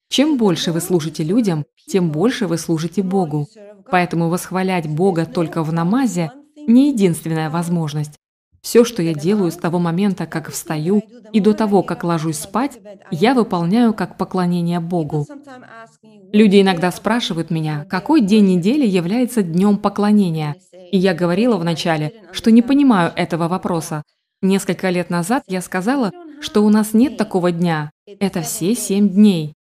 Чем 0.10 0.38
больше 0.38 0.72
вы 0.72 0.82
служите 0.82 1.24
людям, 1.24 1.66
тем 1.88 2.12
больше 2.12 2.48
вы 2.48 2.58
служите 2.58 3.04
Богу. 3.04 3.48
Поэтому 3.92 4.30
восхвалять 4.30 4.88
Бога 4.88 5.26
только 5.26 5.64
в 5.64 5.72
намазе– 5.72 6.32
не 6.68 6.92
единственная 6.92 7.50
возможность. 7.50 8.14
Все, 8.62 8.84
что 8.84 9.02
я 9.02 9.14
делаю 9.14 9.52
с 9.52 9.56
того 9.56 9.80
момента, 9.80 10.26
как 10.26 10.52
встаю, 10.52 11.02
и 11.32 11.40
до 11.40 11.54
того, 11.54 11.82
как 11.82 12.04
ложусь 12.04 12.40
спать, 12.40 12.80
я 13.12 13.34
выполняю 13.34 13.94
как 13.94 14.18
поклонение 14.18 14.80
Богу. 14.80 15.26
Люди 16.34 16.62
иногда 16.62 16.92
спрашивают 16.92 17.50
меня, 17.50 17.86
какой 17.90 18.22
день 18.22 18.46
недели 18.46 18.86
является 18.86 19.44
днем 19.44 19.78
поклонения. 19.78 20.56
И 20.92 20.98
я 20.98 21.14
говорила 21.14 21.58
вначале, 21.58 22.14
что 22.32 22.52
не 22.52 22.62
понимаю 22.62 23.14
этого 23.16 23.48
вопроса. 23.48 24.04
Несколько 24.42 24.90
лет 24.90 25.10
назад 25.10 25.44
я 25.48 25.62
сказала, 25.62 26.12
что 26.42 26.64
у 26.64 26.70
нас 26.70 26.94
нет 26.94 27.18
такого 27.18 27.52
дня. 27.52 27.92
Это 28.20 28.42
все 28.42 28.76
семь 28.76 29.10
дней. 29.10 29.54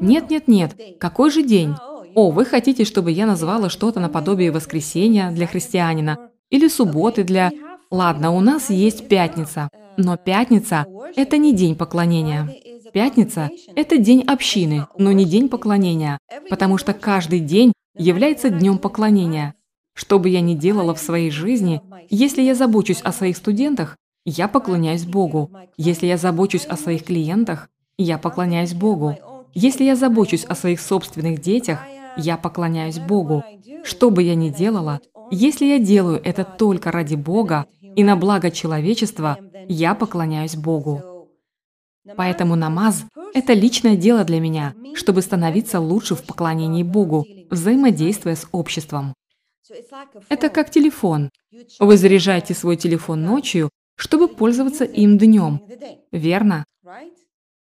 Нет, 0.00 0.30
нет, 0.30 0.48
нет. 0.48 0.76
Какой 0.98 1.30
же 1.30 1.42
день? 1.42 1.74
О, 2.14 2.30
вы 2.30 2.44
хотите, 2.44 2.84
чтобы 2.84 3.10
я 3.10 3.26
назвала 3.26 3.68
что-то 3.68 4.00
наподобие 4.00 4.52
воскресенья 4.52 5.30
для 5.30 5.46
христианина 5.46 6.30
или 6.50 6.68
субботы 6.68 7.24
для 7.24 7.50
Ладно, 7.90 8.32
у 8.32 8.40
нас 8.40 8.70
есть 8.70 9.06
пятница, 9.06 9.68
но 9.96 10.16
пятница– 10.16 10.86
это 11.16 11.36
не 11.36 11.52
день 11.52 11.76
поклонения. 11.76 12.52
Пятница– 12.92 13.50
это 13.76 13.98
день 13.98 14.22
общины, 14.22 14.88
но 14.98 15.12
не 15.12 15.24
день 15.24 15.48
поклонения, 15.48 16.18
потому 16.50 16.76
что 16.76 16.92
каждый 16.92 17.38
день 17.38 17.72
является 17.96 18.50
днем 18.50 18.78
поклонения. 18.78 19.54
Что 19.94 20.18
бы 20.18 20.28
я 20.28 20.40
ни 20.40 20.54
делала 20.54 20.92
в 20.94 20.98
своей 20.98 21.30
жизни, 21.30 21.82
если 22.10 22.42
я 22.42 22.56
забочусь 22.56 23.00
о 23.00 23.12
своих 23.12 23.36
студентах, 23.36 23.96
я 24.24 24.48
поклоняюсь 24.48 25.04
Богу. 25.04 25.52
Если 25.76 26.06
я 26.06 26.16
забочусь 26.16 26.66
о 26.66 26.76
своих 26.76 27.04
клиентах, 27.04 27.68
я 27.96 28.18
поклоняюсь 28.18 28.74
Богу. 28.74 29.16
Если 29.54 29.84
я 29.84 29.96
забочусь 29.96 30.44
о 30.44 30.54
своих 30.54 30.80
собственных 30.80 31.40
детях, 31.40 31.78
я 32.16 32.36
поклоняюсь 32.36 32.98
Богу. 32.98 33.44
Что 33.84 34.10
бы 34.10 34.22
я 34.22 34.34
ни 34.34 34.50
делала, 34.50 35.00
если 35.30 35.64
я 35.66 35.78
делаю 35.78 36.20
это 36.22 36.44
только 36.44 36.90
ради 36.90 37.14
Бога, 37.14 37.66
и 37.80 38.02
на 38.02 38.16
благо 38.16 38.50
человечества 38.50 39.38
я 39.68 39.94
поклоняюсь 39.94 40.56
Богу. 40.56 41.28
Поэтому 42.16 42.56
намаз– 42.56 43.04
это 43.34 43.54
личное 43.54 43.96
дело 43.96 44.24
для 44.24 44.40
меня, 44.40 44.74
чтобы 44.94 45.22
становиться 45.22 45.80
лучше 45.80 46.14
в 46.14 46.24
поклонении 46.24 46.82
Богу, 46.82 47.26
взаимодействуя 47.50 48.34
с 48.34 48.46
обществом. 48.52 49.14
Это 50.28 50.50
как 50.50 50.70
телефон. 50.70 51.30
Вы 51.78 51.96
заряжаете 51.96 52.52
свой 52.54 52.76
телефон 52.76 53.22
ночью, 53.22 53.70
чтобы 53.96 54.28
пользоваться 54.28 54.84
им 54.84 55.16
днем. 55.16 55.60
Верно? 56.12 56.64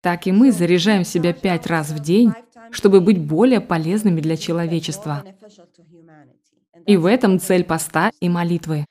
Так 0.01 0.27
и 0.27 0.31
мы 0.31 0.51
заряжаем 0.51 1.03
себя 1.03 1.31
пять 1.33 1.67
раз 1.67 1.91
в 1.91 1.99
день, 1.99 2.33
чтобы 2.71 3.01
быть 3.01 3.19
более 3.19 3.61
полезными 3.61 4.19
для 4.19 4.35
человечества. 4.35 5.23
И 6.87 6.97
в 6.97 7.05
этом 7.05 7.39
цель 7.39 7.63
поста 7.63 8.11
и 8.19 8.27
молитвы. 8.27 8.85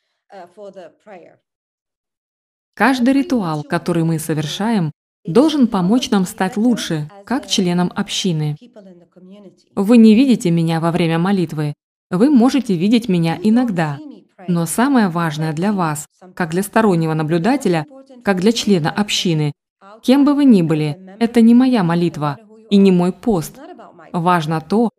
Каждый 2.74 3.14
ритуал, 3.14 3.64
который 3.64 4.04
мы 4.04 4.18
совершаем, 4.18 4.92
должен 5.24 5.66
помочь 5.66 6.10
нам 6.10 6.24
стать 6.24 6.56
лучше, 6.56 7.10
как 7.26 7.46
членам 7.46 7.92
общины. 7.94 8.56
Вы 9.74 9.96
не 9.98 10.14
видите 10.14 10.50
меня 10.50 10.80
во 10.80 10.92
время 10.92 11.18
молитвы. 11.18 11.74
Вы 12.10 12.30
можете 12.30 12.76
видеть 12.76 13.08
меня 13.08 13.38
иногда. 13.42 13.98
Но 14.48 14.66
самое 14.66 15.08
важное 15.08 15.52
для 15.52 15.72
вас, 15.72 16.06
как 16.34 16.50
для 16.50 16.62
стороннего 16.62 17.14
наблюдателя, 17.14 17.84
как 18.24 18.40
для 18.40 18.52
члена 18.52 18.90
общины, 18.90 19.52
кем 20.02 20.24
бы 20.24 20.34
вы 20.34 20.44
ни 20.44 20.62
были, 20.62 21.16
это 21.18 21.40
не 21.40 21.54
моя 21.54 21.82
молитва 21.82 22.38
и 22.70 22.76
не 22.76 22.92
мой 22.92 23.12
пост. 23.12 23.58
Важно 24.12 24.60
то, 24.60 24.90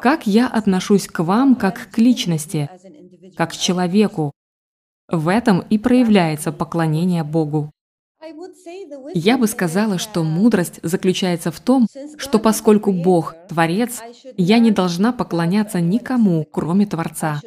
как 0.00 0.26
я 0.26 0.46
отношусь 0.46 1.06
к 1.06 1.22
вам 1.22 1.54
как 1.54 1.90
к 1.90 1.98
личности, 1.98 2.70
как 3.36 3.50
к 3.50 3.56
человеку, 3.56 4.32
в 5.08 5.28
этом 5.28 5.60
и 5.60 5.78
проявляется 5.78 6.52
поклонение 6.52 7.24
Богу. 7.24 7.70
Я 9.14 9.36
бы 9.36 9.48
сказала, 9.48 9.98
что 9.98 10.22
мудрость 10.22 10.78
заключается 10.82 11.50
в 11.50 11.58
том, 11.58 11.88
что 12.18 12.38
поскольку 12.38 12.92
Бог– 12.92 13.34
Творец, 13.48 14.00
я 14.36 14.58
не 14.60 14.70
должна 14.70 15.12
поклоняться 15.12 15.80
никому, 15.80 16.44
кроме 16.44 16.86
Творца. 16.86 17.40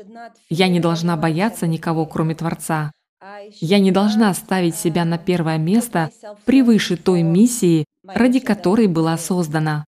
Я 0.50 0.68
не 0.68 0.82
должна 0.82 1.16
бояться 1.16 1.66
никого, 1.66 2.06
кроме 2.06 2.36
Творца. 2.36 2.92
Я 3.60 3.80
не 3.80 3.92
должна 3.92 4.34
ставить 4.34 4.76
себя 4.76 5.06
на 5.06 5.18
первое 5.18 5.58
место 5.58 6.12
превыше 6.46 6.98
той 6.98 7.22
миссии, 7.22 7.86
ради 8.04 8.40
которой 8.40 8.88
была 8.88 9.18
создана. 9.18 9.86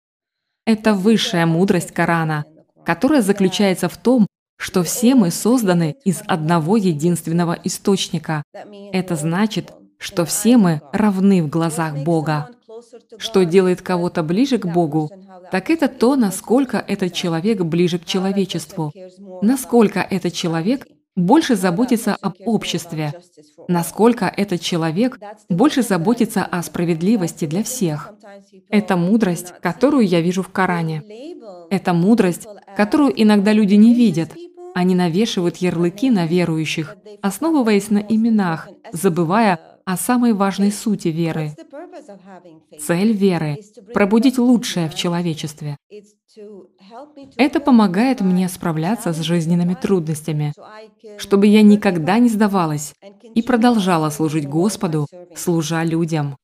Это 0.66 0.94
высшая 0.94 1.46
мудрость 1.46 1.92
Корана, 1.92 2.44
которая 2.84 3.22
заключается 3.22 3.88
в 3.88 3.96
том, 3.96 4.26
что 4.56 4.82
все 4.84 5.14
мы 5.14 5.30
созданы 5.30 5.96
из 6.04 6.22
одного 6.26 6.76
единственного 6.76 7.58
источника. 7.64 8.44
Это 8.92 9.16
значит, 9.16 9.72
что 9.98 10.24
все 10.24 10.56
мы 10.56 10.80
равны 10.92 11.42
в 11.42 11.48
глазах 11.48 11.96
Бога. 11.98 12.50
Что 13.18 13.44
делает 13.44 13.82
кого-то 13.82 14.22
ближе 14.22 14.58
к 14.58 14.66
Богу, 14.66 15.10
так 15.50 15.70
это 15.70 15.88
то, 15.88 16.16
насколько 16.16 16.78
этот 16.78 17.12
человек 17.12 17.62
ближе 17.62 17.98
к 17.98 18.04
человечеству, 18.04 18.92
насколько 19.42 20.00
этот 20.00 20.32
человек 20.32 20.86
больше 21.14 21.56
заботится 21.56 22.16
об 22.20 22.34
обществе, 22.44 23.12
насколько 23.68 24.32
этот 24.34 24.60
человек 24.60 25.18
больше 25.48 25.82
заботится 25.82 26.44
о 26.44 26.62
справедливости 26.62 27.44
для 27.44 27.62
всех. 27.62 28.12
Это 28.70 28.96
мудрость, 28.96 29.52
которую 29.60 30.06
я 30.06 30.20
вижу 30.20 30.42
в 30.42 30.48
Коране. 30.48 31.02
Это 31.70 31.92
мудрость, 31.92 32.46
которую 32.76 33.12
иногда 33.20 33.52
люди 33.52 33.74
не 33.74 33.94
видят, 33.94 34.30
они 34.74 34.94
навешивают 34.94 35.58
ярлыки 35.58 36.10
на 36.10 36.26
верующих, 36.26 36.96
основываясь 37.20 37.90
на 37.90 37.98
именах, 37.98 38.68
забывая 38.92 39.71
о 39.84 39.96
самой 39.96 40.32
важной 40.32 40.72
сути 40.72 41.08
веры. 41.08 41.54
Цель 42.80 43.12
веры– 43.12 43.58
пробудить 43.94 44.38
лучшее 44.38 44.88
в 44.88 44.94
человечестве. 44.94 45.76
Это 47.36 47.60
помогает 47.60 48.20
мне 48.20 48.48
справляться 48.48 49.12
с 49.12 49.20
жизненными 49.20 49.74
трудностями, 49.74 50.52
чтобы 51.18 51.46
я 51.46 51.62
никогда 51.62 52.18
не 52.18 52.28
сдавалась 52.28 52.94
и 53.34 53.42
продолжала 53.42 54.10
служить 54.10 54.48
Господу, 54.48 55.06
служа 55.36 55.84
людям. 55.84 56.36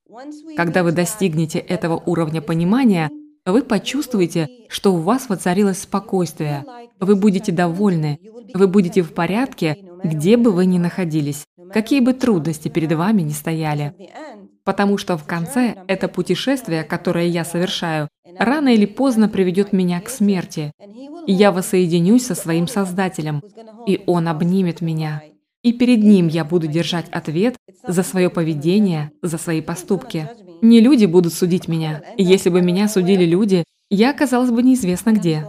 Когда 0.57 0.83
вы 0.83 0.93
достигнете 0.93 1.59
этого 1.59 2.03
уровня 2.05 2.43
понимания, 2.43 3.11
вы 3.47 3.63
почувствуете, 3.63 4.49
что 4.69 4.93
у 4.93 4.99
вас 4.99 5.29
воцарилось 5.29 5.83
спокойствие, 5.83 6.65
вы 7.01 7.15
будете 7.17 7.51
довольны, 7.51 8.19
вы 8.53 8.67
будете 8.67 9.03
в 9.03 9.15
порядке, 9.15 9.79
где 10.05 10.37
бы 10.37 10.51
вы 10.53 10.67
ни 10.67 10.79
находились, 10.79 11.45
какие 11.73 12.01
бы 12.01 12.13
трудности 12.13 12.69
перед 12.69 12.93
вами 12.93 13.23
ни 13.23 13.33
стояли. 13.33 13.95
Потому 14.65 14.99
что 14.99 15.17
в 15.17 15.25
конце 15.25 15.77
это 15.87 16.09
путешествие, 16.09 16.85
которое 16.85 17.27
я 17.27 17.45
совершаю, 17.45 18.09
рано 18.39 18.69
или 18.69 18.85
поздно 18.85 19.29
приведет 19.29 19.73
меня 19.73 20.01
к 20.01 20.09
смерти. 20.09 20.73
И 21.27 21.33
я 21.33 21.53
воссоединюсь 21.53 22.27
со 22.27 22.35
своим 22.35 22.69
Создателем, 22.69 23.43
и 23.87 24.03
Он 24.07 24.29
обнимет 24.29 24.81
меня. 24.81 25.23
И 25.63 25.73
перед 25.73 26.03
Ним 26.03 26.29
я 26.29 26.45
буду 26.45 26.67
держать 26.67 27.09
ответ 27.11 27.57
за 27.87 28.03
свое 28.03 28.31
поведение, 28.31 29.11
за 29.23 29.39
свои 29.39 29.61
поступки. 29.61 30.29
Не 30.63 30.81
люди 30.81 31.07
будут 31.07 31.33
судить 31.33 31.69
меня. 31.69 32.03
Если 32.17 32.51
бы 32.51 32.61
меня 32.61 32.89
судили 32.89 33.25
люди, 33.25 33.65
я 33.91 34.11
оказалась 34.11 34.51
бы 34.51 34.63
неизвестно 34.63 35.13
где. 35.13 35.47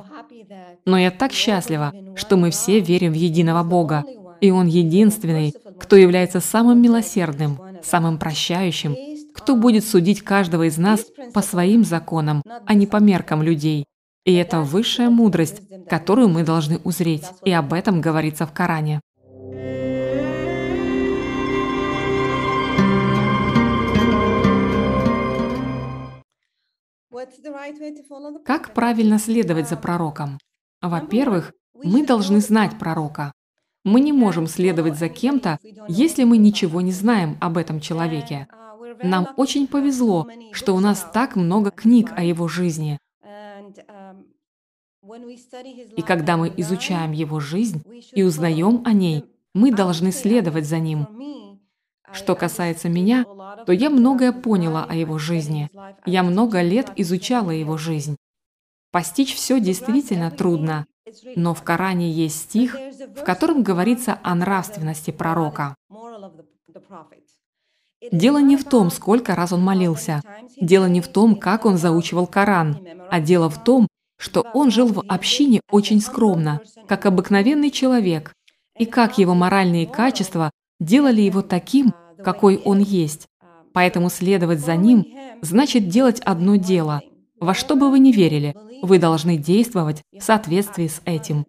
Но 0.85 0.97
я 0.97 1.11
так 1.11 1.33
счастлива, 1.33 1.93
что 2.15 2.37
мы 2.37 2.51
все 2.51 2.79
верим 2.79 3.11
в 3.11 3.15
единого 3.15 3.63
Бога, 3.63 4.05
и 4.41 4.51
Он 4.51 4.67
единственный, 4.67 5.53
кто 5.79 5.95
является 5.95 6.39
самым 6.39 6.81
милосердным, 6.81 7.59
самым 7.83 8.17
прощающим, 8.17 8.95
кто 9.33 9.55
будет 9.55 9.85
судить 9.85 10.21
каждого 10.21 10.67
из 10.67 10.77
нас 10.77 11.05
по 11.33 11.41
своим 11.41 11.83
законам, 11.83 12.41
а 12.65 12.73
не 12.73 12.87
по 12.87 12.97
меркам 12.97 13.41
людей. 13.41 13.85
И 14.25 14.33
это 14.33 14.61
высшая 14.61 15.09
мудрость, 15.09 15.61
которую 15.87 16.29
мы 16.29 16.43
должны 16.43 16.79
узреть, 16.83 17.25
и 17.45 17.51
об 17.51 17.73
этом 17.73 18.01
говорится 18.01 18.45
в 18.45 18.53
Коране. 18.53 19.01
Как 28.45 28.73
правильно 28.73 29.19
следовать 29.19 29.69
за 29.69 29.77
пророком? 29.77 30.37
Во-первых, 30.81 31.53
мы 31.73 32.05
должны 32.05 32.39
знать 32.39 32.77
пророка. 32.79 33.31
Мы 33.85 34.01
не 34.01 34.11
можем 34.11 34.47
следовать 34.47 34.97
за 34.97 35.09
кем-то, 35.09 35.59
если 35.87 36.23
мы 36.23 36.37
ничего 36.37 36.81
не 36.81 36.91
знаем 36.91 37.37
об 37.39 37.57
этом 37.57 37.79
человеке. 37.79 38.47
Нам 39.03 39.29
очень 39.37 39.67
повезло, 39.67 40.27
что 40.51 40.75
у 40.75 40.79
нас 40.79 41.07
так 41.13 41.35
много 41.35 41.71
книг 41.71 42.11
о 42.15 42.23
его 42.23 42.47
жизни. 42.47 42.99
И 45.95 46.01
когда 46.01 46.37
мы 46.37 46.53
изучаем 46.57 47.11
его 47.11 47.39
жизнь 47.39 47.83
и 48.13 48.23
узнаем 48.23 48.83
о 48.85 48.93
ней, 48.93 49.25
мы 49.53 49.71
должны 49.71 50.11
следовать 50.11 50.67
за 50.67 50.79
ним. 50.79 51.07
Что 52.11 52.35
касается 52.35 52.89
меня, 52.89 53.25
то 53.65 53.71
я 53.71 53.89
многое 53.89 54.31
поняла 54.31 54.83
о 54.83 54.95
его 54.95 55.17
жизни. 55.17 55.69
Я 56.05 56.23
много 56.23 56.61
лет 56.61 56.91
изучала 56.95 57.51
его 57.51 57.77
жизнь. 57.77 58.17
Постичь 58.91 59.35
все 59.35 59.59
действительно 59.59 60.31
трудно, 60.31 60.87
но 61.35 61.53
в 61.53 61.63
Коране 61.63 62.11
есть 62.11 62.41
стих, 62.41 62.75
в 63.15 63.23
котором 63.23 63.63
говорится 63.63 64.19
о 64.23 64.35
нравственности 64.35 65.11
пророка. 65.11 65.75
Дело 68.11 68.37
не 68.37 68.55
в 68.55 68.63
том, 68.63 68.91
сколько 68.91 69.35
раз 69.35 69.51
он 69.51 69.61
молился, 69.61 70.21
дело 70.59 70.85
не 70.85 71.01
в 71.01 71.07
том, 71.07 71.35
как 71.35 71.65
он 71.65 71.77
заучивал 71.77 72.27
Коран, 72.27 72.79
а 73.09 73.19
дело 73.19 73.49
в 73.49 73.63
том, 73.63 73.87
что 74.17 74.41
он 74.53 74.71
жил 74.71 74.87
в 74.87 75.03
общине 75.07 75.61
очень 75.69 76.01
скромно, 76.01 76.61
как 76.87 77.05
обыкновенный 77.05 77.71
человек, 77.71 78.33
и 78.77 78.85
как 78.85 79.17
его 79.17 79.33
моральные 79.33 79.87
качества 79.87 80.51
делали 80.79 81.21
его 81.21 81.41
таким, 81.41 81.93
какой 82.23 82.57
он 82.57 82.79
есть. 82.79 83.27
Поэтому 83.73 84.09
следовать 84.09 84.59
за 84.59 84.75
ним 84.75 85.05
значит 85.41 85.89
делать 85.89 86.19
одно 86.21 86.55
дело. 86.55 87.01
Во 87.39 87.53
что 87.53 87.75
бы 87.75 87.89
вы 87.89 87.99
ни 87.99 88.11
верили, 88.11 88.55
вы 88.81 88.99
должны 88.99 89.37
действовать 89.37 90.03
в 90.11 90.21
соответствии 90.21 90.87
с 90.87 91.01
этим. 91.05 91.45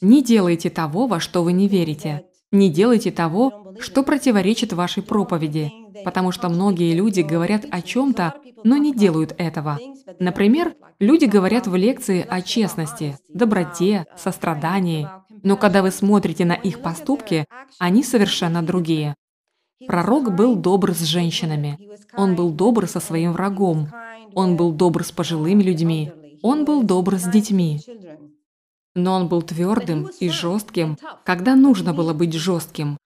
Не 0.00 0.22
делайте 0.22 0.70
того, 0.70 1.06
во 1.06 1.20
что 1.20 1.42
вы 1.42 1.52
не 1.52 1.68
верите. 1.68 2.24
Не 2.50 2.70
делайте 2.70 3.10
того, 3.10 3.74
что 3.80 4.02
противоречит 4.02 4.72
вашей 4.72 5.02
проповеди, 5.02 5.70
потому 6.04 6.32
что 6.32 6.48
многие 6.48 6.94
люди 6.94 7.20
говорят 7.20 7.66
о 7.70 7.82
чем-то, 7.82 8.34
но 8.64 8.76
не 8.76 8.94
делают 8.94 9.34
этого. 9.38 9.78
Например, 10.18 10.74
люди 10.98 11.26
говорят 11.26 11.66
в 11.66 11.76
лекции 11.76 12.26
о 12.28 12.40
честности, 12.40 13.18
доброте, 13.28 14.06
сострадании, 14.16 15.08
но 15.42 15.56
когда 15.56 15.82
вы 15.82 15.90
смотрите 15.90 16.44
на 16.44 16.54
их 16.54 16.80
поступки, 16.80 17.46
они 17.78 18.02
совершенно 18.02 18.62
другие. 18.62 19.14
Пророк 19.86 20.34
был 20.34 20.56
добр 20.56 20.92
с 20.92 21.02
женщинами, 21.02 21.78
он 22.16 22.34
был 22.34 22.50
добр 22.50 22.88
со 22.88 22.98
своим 22.98 23.32
врагом, 23.32 23.88
он 24.34 24.56
был 24.56 24.72
добр 24.72 25.04
с 25.04 25.12
пожилыми 25.12 25.62
людьми, 25.62 26.10
он 26.42 26.64
был 26.64 26.82
добр 26.82 27.16
с 27.16 27.28
детьми. 27.28 27.80
Но 28.94 29.14
он 29.14 29.28
был 29.28 29.42
твердым 29.42 30.10
и 30.20 30.28
жестким, 30.28 30.96
когда 31.24 31.54
нужно 31.54 31.92
было 31.92 32.12
быть 32.12 32.34
жестким. 32.34 32.96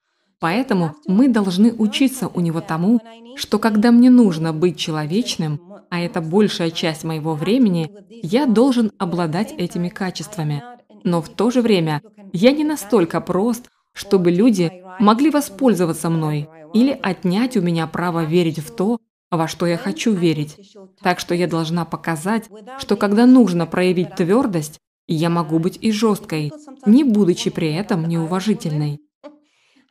Поэтому 0.40 0.96
мы 1.06 1.28
должны 1.28 1.72
учиться 1.72 2.26
у 2.26 2.40
него 2.40 2.60
тому, 2.60 3.00
что 3.36 3.58
когда 3.58 3.92
мне 3.92 4.10
нужно 4.10 4.52
быть 4.52 4.76
человечным, 4.76 5.60
а 5.88 6.00
это 6.00 6.20
большая 6.20 6.70
часть 6.70 7.04
моего 7.04 7.34
времени, 7.34 7.90
я 8.08 8.46
должен 8.46 8.90
обладать 8.98 9.52
этими 9.52 9.88
качествами. 9.88 10.64
Но 11.04 11.22
в 11.22 11.28
то 11.28 11.50
же 11.50 11.62
время 11.62 12.02
я 12.32 12.52
не 12.52 12.64
настолько 12.64 13.20
прост, 13.20 13.70
чтобы 13.92 14.30
люди 14.30 14.82
могли 14.98 15.30
воспользоваться 15.30 16.10
мной 16.10 16.48
или 16.72 16.98
отнять 17.02 17.56
у 17.56 17.60
меня 17.60 17.86
право 17.86 18.24
верить 18.24 18.58
в 18.58 18.74
то, 18.74 18.98
во 19.30 19.48
что 19.48 19.66
я 19.66 19.76
хочу 19.76 20.12
верить. 20.12 20.76
Так 21.02 21.20
что 21.20 21.34
я 21.34 21.46
должна 21.46 21.84
показать, 21.84 22.48
что 22.78 22.96
когда 22.96 23.26
нужно 23.26 23.66
проявить 23.66 24.14
твердость, 24.14 24.78
я 25.12 25.30
могу 25.30 25.58
быть 25.58 25.78
и 25.80 25.92
жесткой, 25.92 26.52
не 26.86 27.04
будучи 27.04 27.50
при 27.50 27.72
этом 27.74 28.06
неуважительной. 28.08 29.00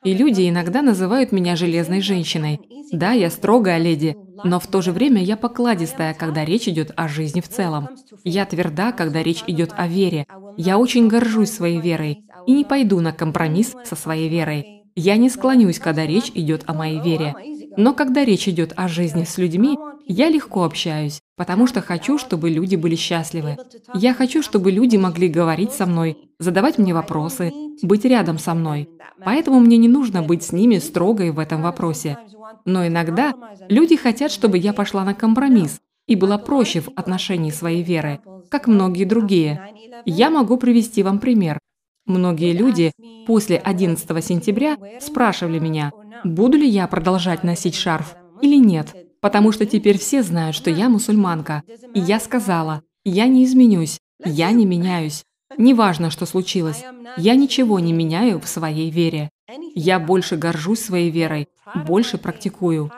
И 0.03 0.13
люди 0.15 0.49
иногда 0.49 0.81
называют 0.81 1.31
меня 1.31 1.55
железной 1.55 2.01
женщиной. 2.01 2.59
Да, 2.91 3.11
я 3.11 3.29
строгая 3.29 3.77
леди, 3.77 4.17
но 4.43 4.59
в 4.59 4.65
то 4.65 4.81
же 4.81 4.91
время 4.91 5.23
я 5.23 5.37
покладистая, 5.37 6.15
когда 6.15 6.43
речь 6.43 6.67
идет 6.67 6.91
о 6.95 7.07
жизни 7.07 7.39
в 7.39 7.47
целом. 7.47 7.89
Я 8.23 8.45
тверда, 8.45 8.91
когда 8.93 9.21
речь 9.21 9.43
идет 9.45 9.71
о 9.77 9.87
вере. 9.87 10.25
Я 10.57 10.79
очень 10.79 11.07
горжусь 11.07 11.51
своей 11.51 11.79
верой 11.79 12.23
и 12.47 12.53
не 12.53 12.65
пойду 12.65 12.99
на 12.99 13.11
компромисс 13.11 13.75
со 13.83 13.95
своей 13.95 14.27
верой. 14.27 14.83
Я 14.95 15.17
не 15.17 15.29
склонюсь, 15.29 15.77
когда 15.77 16.05
речь 16.05 16.31
идет 16.33 16.63
о 16.65 16.73
моей 16.73 16.99
вере. 16.99 17.35
Но 17.77 17.93
когда 17.93 18.25
речь 18.25 18.47
идет 18.47 18.73
о 18.75 18.87
жизни 18.87 19.23
с 19.23 19.37
людьми, 19.37 19.77
я 20.07 20.29
легко 20.29 20.63
общаюсь, 20.63 21.21
потому 21.41 21.65
что 21.65 21.81
хочу, 21.81 22.19
чтобы 22.19 22.51
люди 22.51 22.75
были 22.75 22.93
счастливы. 22.93 23.57
Я 23.95 24.13
хочу, 24.13 24.43
чтобы 24.43 24.71
люди 24.71 24.95
могли 24.95 25.27
говорить 25.27 25.71
со 25.71 25.87
мной, 25.87 26.15
задавать 26.37 26.77
мне 26.77 26.93
вопросы, 26.93 27.51
быть 27.81 28.05
рядом 28.05 28.37
со 28.37 28.53
мной. 28.53 28.87
Поэтому 29.25 29.59
мне 29.59 29.77
не 29.77 29.87
нужно 29.87 30.21
быть 30.21 30.43
с 30.43 30.51
ними 30.51 30.77
строгой 30.77 31.31
в 31.31 31.39
этом 31.39 31.63
вопросе. 31.63 32.19
Но 32.63 32.85
иногда 32.85 33.33
люди 33.69 33.95
хотят, 33.95 34.31
чтобы 34.31 34.59
я 34.59 34.71
пошла 34.71 35.03
на 35.03 35.15
компромисс 35.15 35.81
и 36.05 36.15
была 36.15 36.37
проще 36.37 36.81
в 36.81 36.89
отношении 36.95 37.49
своей 37.49 37.81
веры, 37.81 38.19
как 38.51 38.67
многие 38.67 39.05
другие. 39.05 39.73
Я 40.05 40.29
могу 40.29 40.57
привести 40.57 41.01
вам 41.01 41.17
пример. 41.17 41.57
Многие 42.05 42.53
люди 42.53 42.91
после 43.25 43.57
11 43.57 44.23
сентября 44.23 44.77
спрашивали 44.99 45.57
меня, 45.57 45.91
буду 46.23 46.59
ли 46.59 46.67
я 46.67 46.85
продолжать 46.85 47.43
носить 47.43 47.73
шарф 47.73 48.15
или 48.43 48.57
нет, 48.57 48.95
потому 49.21 49.51
что 49.51 49.65
теперь 49.65 49.97
все 49.97 50.23
знают, 50.23 50.55
что 50.55 50.69
я 50.69 50.89
мусульманка. 50.89 51.63
И 51.93 51.99
я 51.99 52.19
сказала, 52.19 52.81
я 53.05 53.27
не 53.27 53.45
изменюсь, 53.45 53.99
я 54.25 54.51
не 54.51 54.65
меняюсь. 54.65 55.23
Неважно, 55.57 56.09
что 56.09 56.25
случилось, 56.25 56.83
я 57.17 57.35
ничего 57.35 57.79
не 57.79 57.93
меняю 57.93 58.39
в 58.39 58.47
своей 58.47 58.89
вере. 58.89 59.29
Я 59.75 59.99
больше 59.99 60.37
горжусь 60.37 60.79
своей 60.79 61.09
верой, 61.09 61.47
больше 61.75 62.17
практикую. 62.17 62.91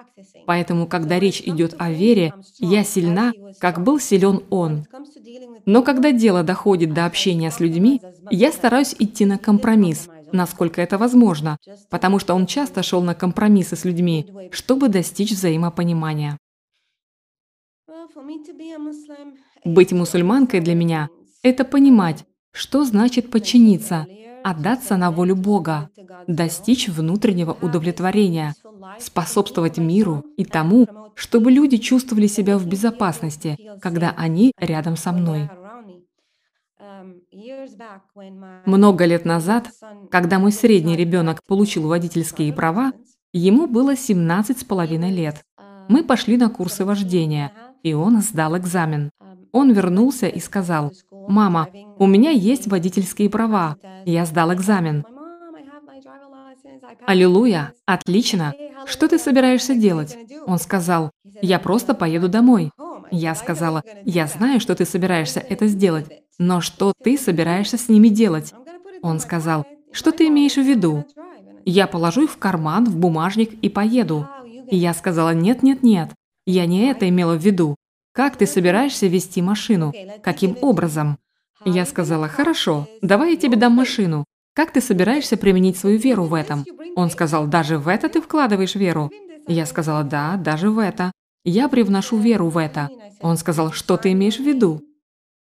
Поэтому, 0.45 0.87
когда 0.87 1.19
речь 1.19 1.41
идет 1.41 1.75
о 1.79 1.91
вере, 1.91 2.33
я 2.59 2.83
сильна, 2.83 3.31
как 3.59 3.83
был 3.83 3.99
силен 3.99 4.43
он. 4.49 4.85
Но 5.65 5.81
когда 5.81 6.11
дело 6.11 6.43
доходит 6.43 6.93
до 6.93 7.05
общения 7.05 7.49
с 7.49 7.59
людьми, 7.59 8.01
я 8.29 8.51
стараюсь 8.51 8.95
идти 8.99 9.25
на 9.25 9.37
компромисс, 9.37 10.09
насколько 10.33 10.81
это 10.81 10.97
возможно, 10.97 11.57
потому 11.89 12.19
что 12.19 12.33
он 12.33 12.45
часто 12.45 12.83
шел 12.83 13.01
на 13.01 13.15
компромиссы 13.15 13.75
с 13.75 13.85
людьми, 13.85 14.29
чтобы 14.51 14.89
достичь 14.89 15.31
взаимопонимания. 15.31 16.37
Быть 19.63 19.93
мусульманкой 19.93 20.59
для 20.59 20.75
меня– 20.75 21.09
это 21.43 21.63
понимать, 21.63 22.25
что 22.51 22.83
значит 22.83 23.31
подчиниться, 23.31 24.05
отдаться 24.43 24.97
на 24.97 25.11
волю 25.11 25.35
Бога, 25.35 25.89
достичь 26.27 26.89
внутреннего 26.89 27.57
удовлетворения, 27.61 28.55
способствовать 28.99 29.77
миру 29.77 30.23
и 30.37 30.43
тому, 30.43 30.87
чтобы 31.15 31.51
люди 31.51 31.77
чувствовали 31.77 32.27
себя 32.27 32.57
в 32.57 32.67
безопасности, 32.67 33.57
когда 33.81 34.13
они 34.17 34.51
рядом 34.57 34.97
со 34.97 35.11
мной. 35.11 35.49
Много 38.65 39.05
лет 39.05 39.25
назад, 39.25 39.69
когда 40.11 40.39
мой 40.39 40.51
средний 40.51 40.95
ребенок 40.95 41.43
получил 41.47 41.87
водительские 41.87 42.53
права, 42.53 42.93
ему 43.33 43.67
было 43.67 43.95
17 43.95 44.59
с 44.59 44.63
половиной 44.63 45.11
лет. 45.11 45.43
Мы 45.89 46.03
пошли 46.03 46.37
на 46.37 46.49
курсы 46.49 46.85
вождения, 46.85 47.51
и 47.83 47.93
он 47.93 48.21
сдал 48.21 48.57
экзамен. 48.57 49.11
Он 49.51 49.71
вернулся 49.71 50.27
и 50.27 50.39
сказал, 50.39 50.91
«Мама, 51.11 51.67
у 51.99 52.07
меня 52.07 52.31
есть 52.31 52.67
водительские 52.67 53.29
права, 53.29 53.77
я 54.05 54.25
сдал 54.25 54.53
экзамен». 54.53 55.05
«Аллилуйя! 57.05 57.73
Отлично! 57.85 58.53
Что 58.85 59.07
ты 59.07 59.17
собираешься 59.17 59.75
делать?» 59.75 60.17
Он 60.45 60.57
сказал, 60.57 61.11
«Я 61.41 61.59
просто 61.59 61.93
поеду 61.93 62.29
домой». 62.29 62.71
Я 63.15 63.35
сказала, 63.35 63.83
«Я 64.05 64.25
знаю, 64.25 64.59
что 64.59 64.73
ты 64.73 64.85
собираешься 64.85 65.39
это 65.39 65.67
сделать, 65.67 66.07
но 66.39 66.61
что 66.61 66.93
ты 67.03 67.15
собираешься 67.15 67.77
с 67.77 67.87
ними 67.87 68.07
делать?» 68.07 68.55
Он 69.03 69.19
сказал, 69.19 69.67
«Что 69.91 70.11
ты 70.11 70.29
имеешь 70.29 70.55
в 70.55 70.63
виду?» 70.63 71.05
«Я 71.63 71.85
положу 71.85 72.23
их 72.23 72.31
в 72.31 72.37
карман, 72.37 72.85
в 72.85 72.97
бумажник 72.97 73.53
и 73.61 73.69
поеду». 73.69 74.27
И 74.67 74.77
я 74.77 74.95
сказала, 74.95 75.31
«Нет, 75.31 75.61
нет, 75.61 75.83
нет, 75.83 76.09
я 76.47 76.65
не 76.65 76.87
это 76.87 77.07
имела 77.07 77.35
в 77.35 77.45
виду. 77.45 77.75
Как 78.13 78.35
ты 78.35 78.47
собираешься 78.47 79.05
вести 79.05 79.43
машину? 79.43 79.93
Каким 80.23 80.57
образом? 80.61 81.19
Я 81.65 81.85
сказала, 81.85 82.27
хорошо, 82.27 82.87
давай 83.03 83.31
я 83.31 83.37
тебе 83.37 83.57
дам 83.57 83.73
машину. 83.73 84.25
Как 84.55 84.73
ты 84.73 84.81
собираешься 84.81 85.37
применить 85.37 85.77
свою 85.77 85.99
веру 85.99 86.23
в 86.23 86.33
этом? 86.33 86.65
Он 86.95 87.11
сказал, 87.11 87.45
даже 87.45 87.77
в 87.77 87.87
это 87.87 88.09
ты 88.09 88.21
вкладываешь 88.21 88.73
веру? 88.73 89.11
Я 89.47 89.67
сказала, 89.67 90.03
да, 90.03 90.35
даже 90.35 90.71
в 90.71 90.79
это. 90.79 91.11
Я 91.45 91.67
привношу 91.67 92.17
веру 92.17 92.49
в 92.49 92.57
это. 92.57 92.89
Он 93.21 93.37
сказал, 93.37 93.71
что 93.71 93.97
ты 93.97 94.11
имеешь 94.13 94.37
в 94.37 94.43
виду? 94.43 94.81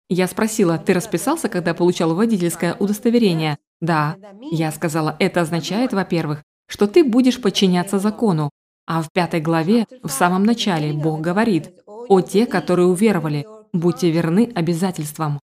Я 0.09 0.27
спросила, 0.27 0.79
ты 0.79 0.95
расписался, 0.95 1.49
когда 1.49 1.75
получал 1.75 2.15
водительское 2.15 2.75
удостоверение? 2.75 3.57
Да. 3.81 4.17
Я 4.51 4.73
сказала, 4.73 5.17
это 5.19 5.41
означает, 5.41 5.93
во-первых, 5.93 6.43
что 6.67 6.87
ты 6.87 7.05
будешь 7.05 7.41
подчиняться 7.41 7.99
закону. 7.99 8.51
А 8.87 9.01
в 9.03 9.13
пятой 9.13 9.41
главе, 9.41 9.87
в 10.03 10.11
самом 10.11 10.43
начале, 10.45 10.93
Бог 10.93 11.21
говорит, 11.21 11.71
о 11.87 12.21
те, 12.21 12.47
которые 12.47 12.89
уверовали, 12.89 13.47
будьте 13.73 14.11
верны 14.11 14.51
обязательствам. 14.55 15.41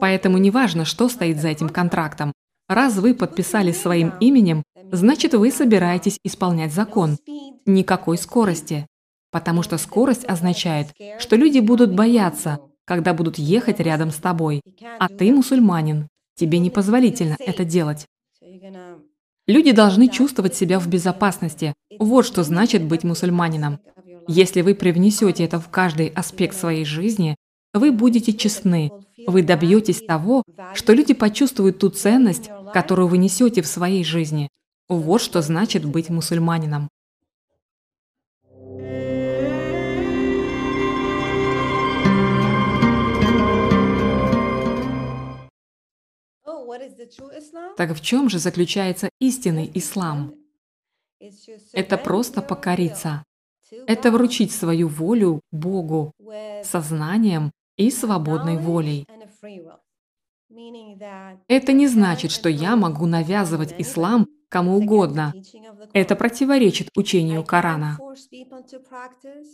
Поэтому 0.00 0.38
неважно, 0.38 0.84
что 0.84 1.08
стоит 1.08 1.40
за 1.40 1.48
этим 1.48 1.68
контрактом. 1.68 2.32
Раз 2.68 2.96
вы 2.96 3.14
подписали 3.14 3.72
своим 3.72 4.12
именем, 4.20 4.62
значит 4.92 5.34
вы 5.34 5.50
собираетесь 5.50 6.18
исполнять 6.24 6.72
закон. 6.72 7.18
Никакой 7.66 8.16
скорости. 8.16 8.86
Потому 9.30 9.62
что 9.62 9.78
скорость 9.78 10.24
означает, 10.28 10.88
что 11.18 11.36
люди 11.36 11.60
будут 11.60 11.94
бояться, 11.94 12.60
когда 12.84 13.14
будут 13.14 13.38
ехать 13.38 13.80
рядом 13.80 14.10
с 14.10 14.16
тобой. 14.16 14.60
А 14.98 15.08
ты 15.08 15.32
мусульманин. 15.32 16.08
Тебе 16.36 16.58
непозволительно 16.58 17.36
это 17.38 17.64
делать. 17.64 18.06
Люди 19.46 19.72
должны 19.72 20.08
чувствовать 20.08 20.54
себя 20.54 20.78
в 20.78 20.88
безопасности. 20.88 21.74
Вот 21.98 22.26
что 22.26 22.42
значит 22.44 22.84
быть 22.84 23.04
мусульманином. 23.04 23.80
Если 24.28 24.62
вы 24.62 24.74
привнесете 24.74 25.44
это 25.44 25.60
в 25.60 25.68
каждый 25.68 26.08
аспект 26.08 26.56
своей 26.56 26.84
жизни, 26.84 27.36
вы 27.74 27.92
будете 27.92 28.32
честны, 28.32 28.90
вы 29.26 29.42
добьетесь 29.42 30.02
того, 30.02 30.44
что 30.74 30.92
люди 30.92 31.14
почувствуют 31.14 31.78
ту 31.78 31.90
ценность, 31.90 32.50
которую 32.72 33.08
вы 33.08 33.18
несете 33.18 33.62
в 33.62 33.66
своей 33.66 34.04
жизни. 34.04 34.48
Вот 34.88 35.20
что 35.20 35.42
значит 35.42 35.84
быть 35.84 36.10
мусульманином. 36.10 36.88
Так 47.76 47.94
в 47.94 48.00
чем 48.00 48.28
же 48.28 48.38
заключается 48.38 49.08
истинный 49.20 49.70
ислам? 49.74 50.34
Это 51.72 51.98
просто 51.98 52.42
покориться. 52.42 53.24
Это 53.86 54.10
вручить 54.10 54.52
свою 54.52 54.88
волю 54.88 55.40
Богу 55.52 56.12
сознанием 56.64 57.52
и 57.76 57.90
свободной 57.90 58.56
волей. 58.56 59.06
Это 61.48 61.72
не 61.72 61.86
значит, 61.86 62.30
что 62.32 62.48
я 62.48 62.74
могу 62.76 63.06
навязывать 63.06 63.74
ислам 63.78 64.26
кому 64.48 64.76
угодно. 64.76 65.32
Это 65.92 66.16
противоречит 66.16 66.88
учению 66.96 67.44
Корана. 67.44 67.98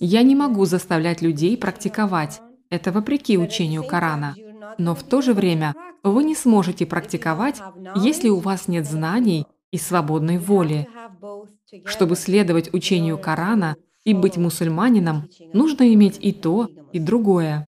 Я 0.00 0.22
не 0.22 0.34
могу 0.34 0.64
заставлять 0.64 1.20
людей 1.20 1.56
практиковать. 1.56 2.40
Это 2.70 2.90
вопреки 2.90 3.38
учению 3.38 3.84
Корана. 3.84 4.34
Но 4.78 4.94
в 4.94 5.02
то 5.02 5.22
же 5.22 5.34
время 5.34 5.74
вы 6.02 6.24
не 6.24 6.34
сможете 6.34 6.86
практиковать, 6.86 7.60
если 7.94 8.28
у 8.28 8.38
вас 8.38 8.68
нет 8.68 8.86
знаний 8.86 9.46
и 9.70 9.78
свободной 9.78 10.38
воли. 10.38 10.88
Чтобы 11.84 12.16
следовать 12.16 12.72
учению 12.72 13.18
Корана 13.18 13.76
и 14.04 14.14
быть 14.14 14.36
мусульманином, 14.36 15.28
нужно 15.52 15.92
иметь 15.92 16.18
и 16.20 16.32
то, 16.32 16.68
и 16.92 16.98
другое. 16.98 17.66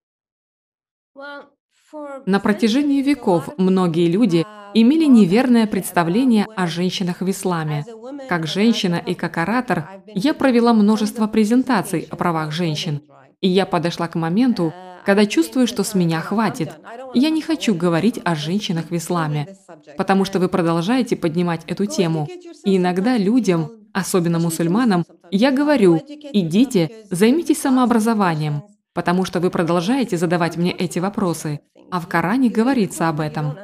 На 2.24 2.40
протяжении 2.40 3.02
веков 3.02 3.50
многие 3.58 4.10
люди 4.10 4.46
имели 4.74 5.04
неверное 5.04 5.66
представление 5.66 6.46
о 6.56 6.66
женщинах 6.66 7.20
в 7.20 7.30
исламе. 7.30 7.84
Как 8.28 8.46
женщина 8.46 8.96
и 8.96 9.14
как 9.14 9.36
оратор 9.36 9.88
я 10.06 10.32
провела 10.32 10.72
множество 10.72 11.26
презентаций 11.26 12.06
о 12.10 12.16
правах 12.16 12.50
женщин, 12.50 13.02
и 13.42 13.48
я 13.48 13.66
подошла 13.66 14.08
к 14.08 14.14
моменту, 14.14 14.72
когда 15.04 15.26
чувствую, 15.26 15.66
что 15.66 15.84
с 15.84 15.94
меня 15.94 16.20
хватит. 16.20 16.70
Я 17.14 17.30
не 17.30 17.42
хочу 17.42 17.74
говорить 17.74 18.20
о 18.24 18.34
женщинах 18.34 18.90
в 18.90 18.96
исламе, 18.96 19.56
потому 19.96 20.24
что 20.24 20.38
вы 20.38 20.48
продолжаете 20.48 21.16
поднимать 21.16 21.62
эту 21.66 21.86
тему. 21.86 22.28
И 22.64 22.76
иногда 22.76 23.16
людям, 23.16 23.70
особенно 23.92 24.38
мусульманам, 24.38 25.04
я 25.30 25.50
говорю, 25.50 26.00
идите, 26.32 26.90
займитесь 27.10 27.60
самообразованием, 27.60 28.62
потому 28.94 29.24
что 29.24 29.40
вы 29.40 29.50
продолжаете 29.50 30.16
задавать 30.16 30.56
мне 30.56 30.72
эти 30.72 30.98
вопросы. 30.98 31.60
А 31.90 32.00
в 32.00 32.08
Коране 32.08 32.48
говорится 32.48 33.08
об 33.08 33.20
этом. 33.20 33.58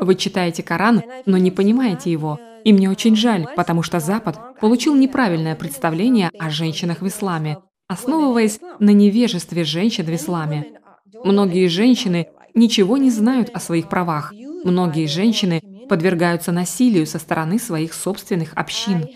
Вы 0.00 0.14
читаете 0.14 0.62
Коран, 0.62 1.02
но 1.26 1.36
не 1.36 1.50
понимаете 1.50 2.10
его. 2.10 2.38
И 2.64 2.72
мне 2.72 2.88
очень 2.88 3.14
жаль, 3.14 3.46
потому 3.56 3.82
что 3.82 4.00
Запад 4.00 4.38
получил 4.58 4.94
неправильное 4.94 5.54
представление 5.54 6.30
о 6.38 6.48
женщинах 6.48 7.02
в 7.02 7.06
исламе, 7.06 7.58
основываясь 7.88 8.58
на 8.78 8.90
невежестве 8.90 9.64
женщин 9.64 10.06
в 10.06 10.14
исламе. 10.14 10.80
Многие 11.22 11.68
женщины 11.68 12.28
ничего 12.54 12.96
не 12.96 13.10
знают 13.10 13.50
о 13.52 13.60
своих 13.60 13.88
правах. 13.88 14.32
Многие 14.64 15.06
женщины 15.06 15.62
подвергаются 15.88 16.52
насилию 16.52 17.06
со 17.06 17.18
стороны 17.18 17.58
своих 17.58 17.92
собственных 17.92 18.54
общин. 18.54 19.06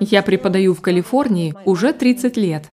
Я 0.00 0.22
преподаю 0.22 0.74
в 0.74 0.80
Калифорнии 0.80 1.54
уже 1.64 1.92
30 1.92 2.36
лет. 2.36 2.68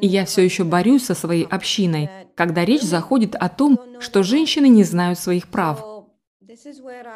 И 0.00 0.08
я 0.08 0.24
все 0.24 0.42
еще 0.42 0.64
борюсь 0.64 1.04
со 1.04 1.14
своей 1.14 1.44
общиной, 1.44 2.10
когда 2.34 2.64
речь 2.64 2.82
заходит 2.82 3.36
о 3.36 3.48
том, 3.48 3.78
что 4.00 4.24
женщины 4.24 4.66
не 4.68 4.82
знают 4.82 5.20
своих 5.20 5.46
прав. 5.46 5.84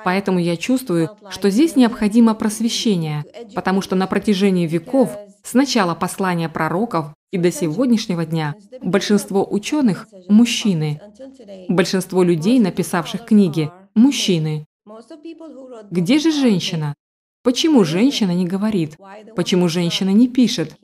Поэтому 0.04 0.38
я 0.38 0.56
чувствую, 0.56 1.10
что 1.30 1.50
здесь 1.50 1.74
необходимо 1.74 2.34
просвещение, 2.34 3.24
потому 3.54 3.80
что 3.80 3.96
на 3.96 4.06
протяжении 4.06 4.66
веков, 4.68 5.16
с 5.42 5.54
начала 5.54 5.96
послания 5.96 6.48
пророков 6.48 7.14
и 7.32 7.38
до 7.38 7.50
сегодняшнего 7.50 8.24
дня, 8.24 8.54
большинство 8.82 9.44
ученых– 9.50 10.06
мужчины. 10.28 11.00
Большинство 11.68 12.22
людей, 12.22 12.60
написавших 12.60 13.24
книги– 13.24 13.70
мужчины. 13.94 14.66
Где 15.90 16.18
же 16.18 16.30
женщина? 16.30 16.94
Почему 17.42 17.84
женщина 17.84 18.32
не 18.32 18.46
говорит? 18.46 18.96
Почему 19.34 19.68
женщина 19.68 20.10
не 20.10 20.28
пишет? 20.28 20.76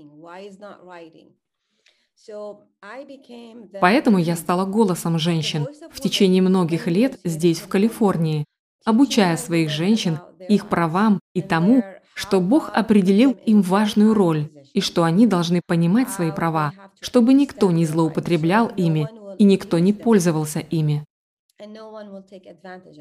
Поэтому 3.80 4.18
я 4.18 4.36
стала 4.36 4.64
голосом 4.64 5.18
женщин 5.18 5.66
в 5.90 6.00
течение 6.00 6.42
многих 6.42 6.86
лет 6.86 7.20
здесь, 7.24 7.60
в 7.60 7.68
Калифорнии, 7.68 8.44
обучая 8.84 9.36
своих 9.36 9.70
женщин 9.70 10.18
их 10.48 10.68
правам 10.68 11.20
и 11.34 11.42
тому, 11.42 11.84
что 12.18 12.40
Бог 12.40 12.70
определил 12.74 13.36
им 13.46 13.62
важную 13.62 14.12
роль 14.12 14.50
и 14.74 14.80
что 14.80 15.04
они 15.04 15.24
должны 15.24 15.60
понимать 15.64 16.10
свои 16.10 16.32
права, 16.32 16.72
чтобы 16.98 17.32
никто 17.32 17.70
не 17.70 17.86
злоупотреблял 17.86 18.66
ими 18.76 19.08
и 19.38 19.44
никто 19.44 19.78
не 19.78 19.92
пользовался 19.92 20.58
ими. 20.58 21.04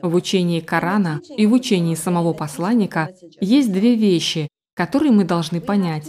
В 0.04 0.14
учении 0.14 0.60
Корана 0.60 1.20
и 1.36 1.48
в 1.48 1.54
учении 1.54 1.96
самого 1.96 2.34
посланника 2.34 3.10
есть 3.42 3.74
две 3.74 3.96
вещи, 3.96 4.50
которые 4.76 5.12
мы 5.12 5.24
должны 5.24 5.62
понять. 5.62 6.08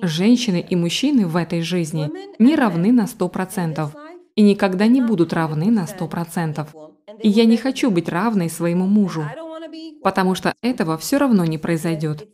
Женщины 0.00 0.64
и 0.66 0.74
мужчины 0.74 1.26
в 1.26 1.36
этой 1.36 1.60
жизни 1.60 2.10
не 2.38 2.56
равны 2.56 2.92
на 2.92 3.04
100% 3.04 3.90
и 4.36 4.42
никогда 4.42 4.86
не 4.86 5.02
будут 5.02 5.34
равны 5.34 5.70
на 5.70 5.84
100%. 5.84 6.66
И 7.20 7.28
я 7.28 7.44
не 7.44 7.58
хочу 7.58 7.90
быть 7.90 8.08
равной 8.08 8.48
своему 8.48 8.86
мужу, 8.86 9.24
потому 10.02 10.34
что 10.34 10.54
этого 10.62 10.96
все 10.98 11.18
равно 11.18 11.44
не 11.44 11.58
произойдет. 11.58 12.28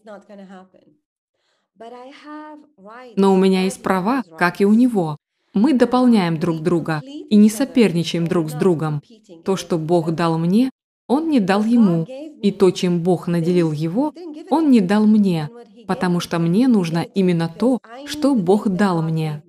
Но 3.16 3.34
у 3.34 3.36
меня 3.36 3.62
есть 3.62 3.82
права, 3.82 4.22
как 4.38 4.60
и 4.60 4.64
у 4.64 4.74
него. 4.74 5.16
Мы 5.54 5.72
дополняем 5.72 6.38
друг 6.38 6.60
друга 6.60 7.00
и 7.04 7.36
не 7.36 7.48
соперничаем 7.48 8.26
друг 8.26 8.50
с 8.50 8.54
другом. 8.54 9.02
То, 9.44 9.56
что 9.56 9.78
Бог 9.78 10.12
дал 10.12 10.38
мне, 10.38 10.70
Он 11.06 11.28
не 11.28 11.40
дал 11.40 11.64
ему. 11.64 12.06
И 12.42 12.50
то, 12.50 12.70
чем 12.70 13.02
Бог 13.02 13.28
наделил 13.28 13.72
его, 13.72 14.12
Он 14.50 14.70
не 14.70 14.80
дал 14.80 15.06
мне, 15.06 15.48
потому 15.86 16.20
что 16.20 16.38
мне 16.38 16.68
нужно 16.68 16.98
именно 16.98 17.48
то, 17.48 17.80
что 18.06 18.34
Бог 18.34 18.68
дал 18.68 19.02
мне. 19.02 19.42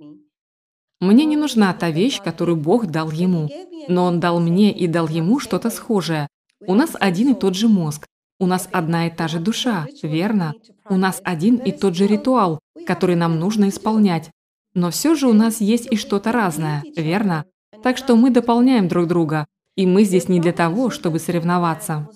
Мне 1.01 1.25
не 1.25 1.37
нужна 1.37 1.73
та 1.73 1.89
вещь, 1.89 2.21
которую 2.21 2.55
Бог 2.55 2.87
дал 2.87 3.11
ему, 3.11 3.49
но 3.87 4.05
Он 4.05 4.19
дал 4.19 4.39
мне 4.39 4.71
и 4.71 4.87
дал 4.87 5.07
ему 5.07 5.39
что-то 5.39 5.69
схожее. 5.69 6.27
У 6.61 6.73
нас 6.73 6.91
один 6.99 7.33
и 7.33 7.39
тот 7.39 7.55
же 7.55 7.67
мозг, 7.67 8.05
у 8.39 8.47
нас 8.47 8.67
одна 8.71 9.07
и 9.07 9.09
та 9.09 9.27
же 9.27 9.39
душа, 9.39 9.87
верно? 10.03 10.53
У 10.89 10.97
нас 10.97 11.21
один 11.23 11.55
и 11.55 11.71
тот 11.71 11.95
же 11.95 12.05
ритуал, 12.05 12.59
который 12.85 13.15
нам 13.15 13.39
нужно 13.39 13.69
исполнять. 13.69 14.29
Но 14.73 14.91
все 14.91 15.15
же 15.15 15.27
у 15.27 15.33
нас 15.33 15.61
есть 15.61 15.87
и 15.89 15.95
что-то 15.95 16.31
разное, 16.31 16.83
верно? 16.97 17.45
Так 17.81 17.97
что 17.97 18.15
мы 18.15 18.29
дополняем 18.29 18.87
друг 18.87 19.07
друга, 19.07 19.45
и 19.75 19.85
мы 19.85 20.03
здесь 20.03 20.27
не 20.27 20.39
для 20.39 20.51
того, 20.51 20.89
чтобы 20.89 21.19
соревноваться. 21.19 22.09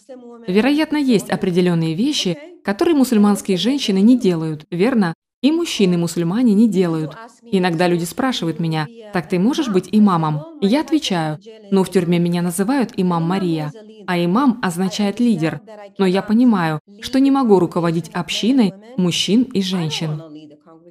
Вероятно, 0.47 0.97
есть 0.97 1.29
определенные 1.29 1.93
вещи, 1.93 2.37
которые 2.63 2.95
мусульманские 2.95 3.57
женщины 3.57 3.99
не 3.99 4.17
делают, 4.17 4.65
верно? 4.69 5.13
И 5.41 5.51
мужчины-мусульмане 5.51 6.53
не 6.53 6.67
делают. 6.67 7.15
Иногда 7.43 7.87
люди 7.87 8.03
спрашивают 8.03 8.59
меня, 8.59 8.87
«Так 9.13 9.29
ты 9.29 9.39
можешь 9.39 9.69
быть 9.69 9.87
имамом?» 9.91 10.41
Я 10.61 10.81
отвечаю, 10.81 11.39
«Ну, 11.71 11.83
в 11.83 11.89
тюрьме 11.89 12.19
меня 12.19 12.41
называют 12.41 12.91
имам 12.97 13.23
Мария, 13.23 13.71
а 14.05 14.17
имам 14.23 14.59
означает 14.61 15.19
лидер, 15.19 15.61
но 15.97 16.05
я 16.05 16.21
понимаю, 16.21 16.79
что 17.01 17.19
не 17.19 17.31
могу 17.31 17.59
руководить 17.59 18.09
общиной 18.13 18.73
мужчин 18.97 19.43
и 19.43 19.61
женщин. 19.61 20.21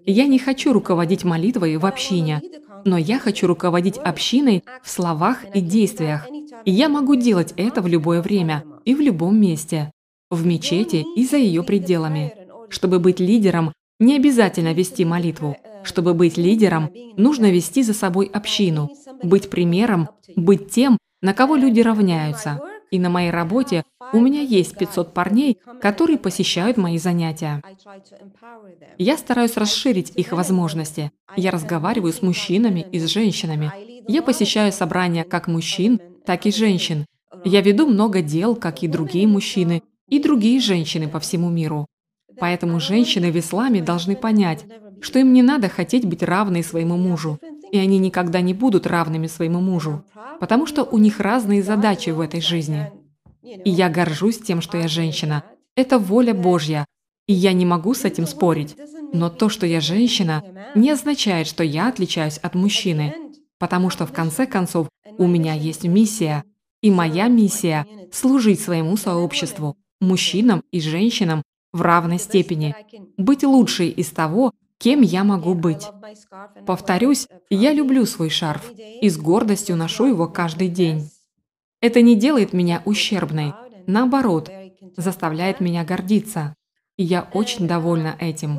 Я 0.07 0.27
не 0.27 0.39
хочу 0.39 0.73
руководить 0.73 1.25
молитвой 1.25 1.77
в 1.77 1.85
общине, 1.85 2.41
но 2.87 2.97
я 2.97 3.19
хочу 3.19 3.47
руководить 3.47 3.99
общиной 3.99 4.65
в 4.83 4.89
словах 4.89 5.45
и 5.55 5.61
действиях. 5.61 6.27
И 6.65 6.71
я 6.71 6.89
могу 6.89 7.17
делать 7.17 7.53
это 7.57 7.83
в 7.83 7.87
любое 7.87 8.23
время 8.23 8.65
и 8.87 8.95
в 8.95 9.01
любом 9.01 9.39
месте, 9.39 9.93
в 10.31 10.47
мечети 10.47 11.05
и 11.17 11.27
за 11.27 11.37
ее 11.37 11.63
пределами. 11.63 12.33
Чтобы 12.71 12.99
быть 12.99 13.21
лидером, 13.21 13.73
Не 14.01 14.15
обязательно 14.17 14.73
вести 14.73 15.05
молитву. 15.05 15.57
Чтобы 15.83 16.15
быть 16.15 16.37
лидером, 16.37 16.91
нужно 17.17 17.51
вести 17.51 17.83
за 17.83 17.95
собой 17.95 18.27
общину, 18.27 18.91
быть 19.23 19.51
примером, 19.51 20.09
быть 20.37 20.71
тем, 20.71 20.99
на 21.21 21.35
кого 21.35 21.57
люди 21.57 21.81
равняются. 21.81 22.61
И 22.91 22.99
на 22.99 23.11
моей 23.11 23.31
работе 23.31 23.85
у 24.13 24.21
меня 24.21 24.41
есть 24.41 24.77
500 24.79 25.13
парней, 25.13 25.59
которые 25.81 26.17
посещают 26.17 26.77
мои 26.77 26.97
занятия. 26.99 27.61
Я 28.99 29.19
стараюсь 29.19 29.57
расширить 29.57 30.13
их 30.15 30.33
возможности. 30.33 31.11
Я 31.37 31.51
разговариваю 31.51 32.13
с 32.13 32.23
мужчинами 32.23 32.87
и 32.93 32.99
с 32.99 33.07
женщинами. 33.07 33.73
Я 34.07 34.23
посещаю 34.23 34.73
собрания 34.73 35.25
как 35.25 35.49
мужчин, 35.49 36.01
так 36.25 36.47
и 36.47 36.53
женщин. 36.53 37.05
Я 37.45 37.61
веду 37.61 37.87
много 37.87 38.23
дел, 38.23 38.57
как 38.57 38.83
и 38.83 38.89
другие 38.89 39.27
мужчины, 39.27 39.83
и 40.09 40.19
другие 40.21 40.61
женщины 40.61 41.09
по 41.09 41.21
всему 41.21 41.51
миру. 41.51 41.87
Поэтому 42.41 42.81
женщины 42.81 43.33
в 43.33 43.39
исламе 43.39 43.83
должны 43.83 44.17
понять, 44.17 44.65
что 45.01 45.19
им 45.19 45.33
не 45.33 45.43
надо 45.43 45.69
хотеть 45.69 46.07
быть 46.07 46.23
равной 46.23 46.63
своему 46.63 46.97
мужу, 46.97 47.39
и 47.71 47.79
они 47.79 47.99
никогда 47.99 48.41
не 48.41 48.55
будут 48.55 48.87
равными 48.87 49.27
своему 49.27 49.61
мужу, 49.61 50.05
потому 50.41 50.67
что 50.67 50.85
у 50.85 50.99
них 50.99 51.21
разные 51.21 51.63
задачи 51.63 52.11
в 52.11 52.21
этой 52.21 52.41
жизни. 52.41 52.91
И 53.43 53.71
я 53.71 53.89
горжусь 53.89 54.39
тем, 54.39 54.61
что 54.61 54.79
я 54.79 54.89
женщина. 54.89 55.45
Это 55.77 55.99
воля 55.99 56.35
Божья, 56.35 56.87
и 57.27 57.33
я 57.33 57.53
не 57.53 57.67
могу 57.67 57.95
с 57.95 58.05
этим 58.05 58.27
спорить. 58.27 58.77
Но 59.13 59.31
то, 59.31 59.49
что 59.49 59.67
я 59.67 59.81
женщина, 59.81 60.43
не 60.75 60.91
означает, 60.91 61.47
что 61.47 61.63
я 61.63 61.89
отличаюсь 61.89 62.39
от 62.39 62.55
мужчины, 62.55 63.15
потому 63.59 63.91
что 63.91 64.07
в 64.07 64.13
конце 64.13 64.47
концов 64.47 64.89
у 65.19 65.27
меня 65.27 65.55
есть 65.55 65.85
миссия, 65.85 66.45
и 66.83 66.91
моя 66.91 67.29
миссия– 67.29 67.87
служить 68.13 68.61
своему 68.61 68.97
сообществу, 68.97 69.77
мужчинам 70.01 70.63
и 70.71 70.81
женщинам 70.81 71.43
в 71.73 71.83
равной 71.83 72.19
степени, 72.19 72.75
быть 73.17 73.45
лучшей 73.45 73.89
из 73.91 74.11
того, 74.11 74.53
кем 74.79 75.03
я 75.03 75.25
могу 75.25 75.55
быть. 75.55 75.87
Повторюсь, 76.67 77.27
я 77.51 77.73
люблю 77.73 78.07
свой 78.07 78.31
шарф 78.31 78.73
и 78.77 79.09
с 79.09 79.19
гордостью 79.19 79.77
ношу 79.77 80.07
его 80.07 80.29
каждый 80.29 80.69
день. 80.69 81.11
Это 81.81 82.01
не 82.01 82.17
делает 82.17 82.53
меня 82.53 82.83
ущербной, 82.85 83.53
наоборот, 83.87 84.51
заставляет 84.97 85.61
меня 85.61 85.85
гордиться. 85.85 86.55
И 86.97 87.05
я 87.05 87.29
очень 87.33 87.69
довольна 87.69 88.17
этим. 88.19 88.59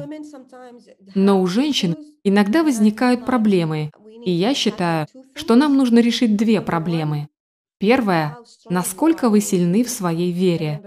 Но 1.13 1.41
у 1.41 1.48
женщин 1.48 1.95
иногда 2.24 2.63
возникают 2.63 3.26
проблемы, 3.26 3.91
и 4.24 4.32
я 4.32 4.54
считаю, 4.54 5.08
что 5.34 5.56
нам 5.56 5.76
нужно 5.76 6.00
решить 6.00 6.38
две 6.38 6.62
проблемы. 6.62 7.28
Первое– 7.80 8.38
насколько 8.70 9.30
вы 9.30 9.39
сильны 9.39 9.86
в 9.86 9.89
своей 9.89 10.34
вере. 10.34 10.82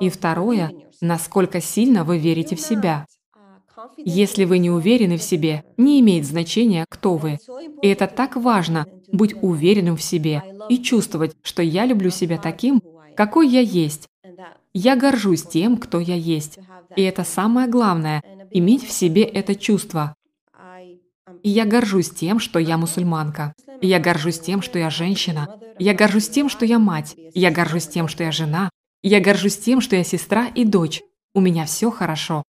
И 0.00 0.10
второе– 0.10 0.70
насколько 1.00 1.62
сильно 1.62 2.04
вы 2.04 2.18
верите 2.18 2.56
в 2.56 2.60
себя. 2.60 3.06
Если 3.96 4.44
вы 4.44 4.58
не 4.58 4.70
уверены 4.70 5.16
в 5.16 5.22
себе, 5.22 5.64
не 5.78 5.98
имеет 6.00 6.26
значения, 6.26 6.84
кто 6.90 7.16
вы. 7.16 7.38
И 7.80 7.88
это 7.88 8.06
так 8.06 8.36
важно– 8.36 8.86
быть 9.12 9.34
уверенным 9.40 9.96
в 9.96 10.02
себе 10.02 10.42
и 10.68 10.78
чувствовать, 10.78 11.34
что 11.42 11.62
я 11.62 11.86
люблю 11.86 12.10
себя 12.10 12.36
таким, 12.36 12.82
какой 13.16 13.48
я 13.48 13.60
есть. 13.60 14.08
Я 14.74 14.96
горжусь 14.96 15.42
тем, 15.42 15.78
кто 15.78 16.00
я 16.00 16.14
есть. 16.14 16.58
И 16.96 17.02
это 17.02 17.24
самое 17.24 17.66
главное– 17.66 18.22
иметь 18.50 18.86
в 18.86 18.92
себе 18.92 19.22
это 19.22 19.54
чувство. 19.54 20.14
И 21.42 21.48
я 21.48 21.64
горжусь 21.64 22.10
тем, 22.10 22.38
что 22.38 22.58
я 22.58 22.76
мусульманка. 22.76 23.54
Я 23.80 23.98
горжусь 23.98 24.40
тем, 24.40 24.62
что 24.62 24.78
я 24.78 24.90
женщина. 24.90 25.48
Я 25.78 25.94
горжусь 25.94 26.28
тем, 26.28 26.48
что 26.48 26.66
я 26.66 26.78
мать. 26.78 27.16
Я 27.34 27.50
горжусь 27.50 27.88
тем, 27.88 28.08
что 28.08 28.24
я 28.24 28.32
жена. 28.32 28.70
Я 29.02 29.20
горжусь 29.20 29.58
тем, 29.58 29.80
что 29.80 29.96
я 29.96 30.04
сестра 30.04 30.46
и 30.46 30.64
дочь. 30.64 31.02
У 31.34 31.40
меня 31.40 31.64
все 31.64 31.90
хорошо. 31.90 32.42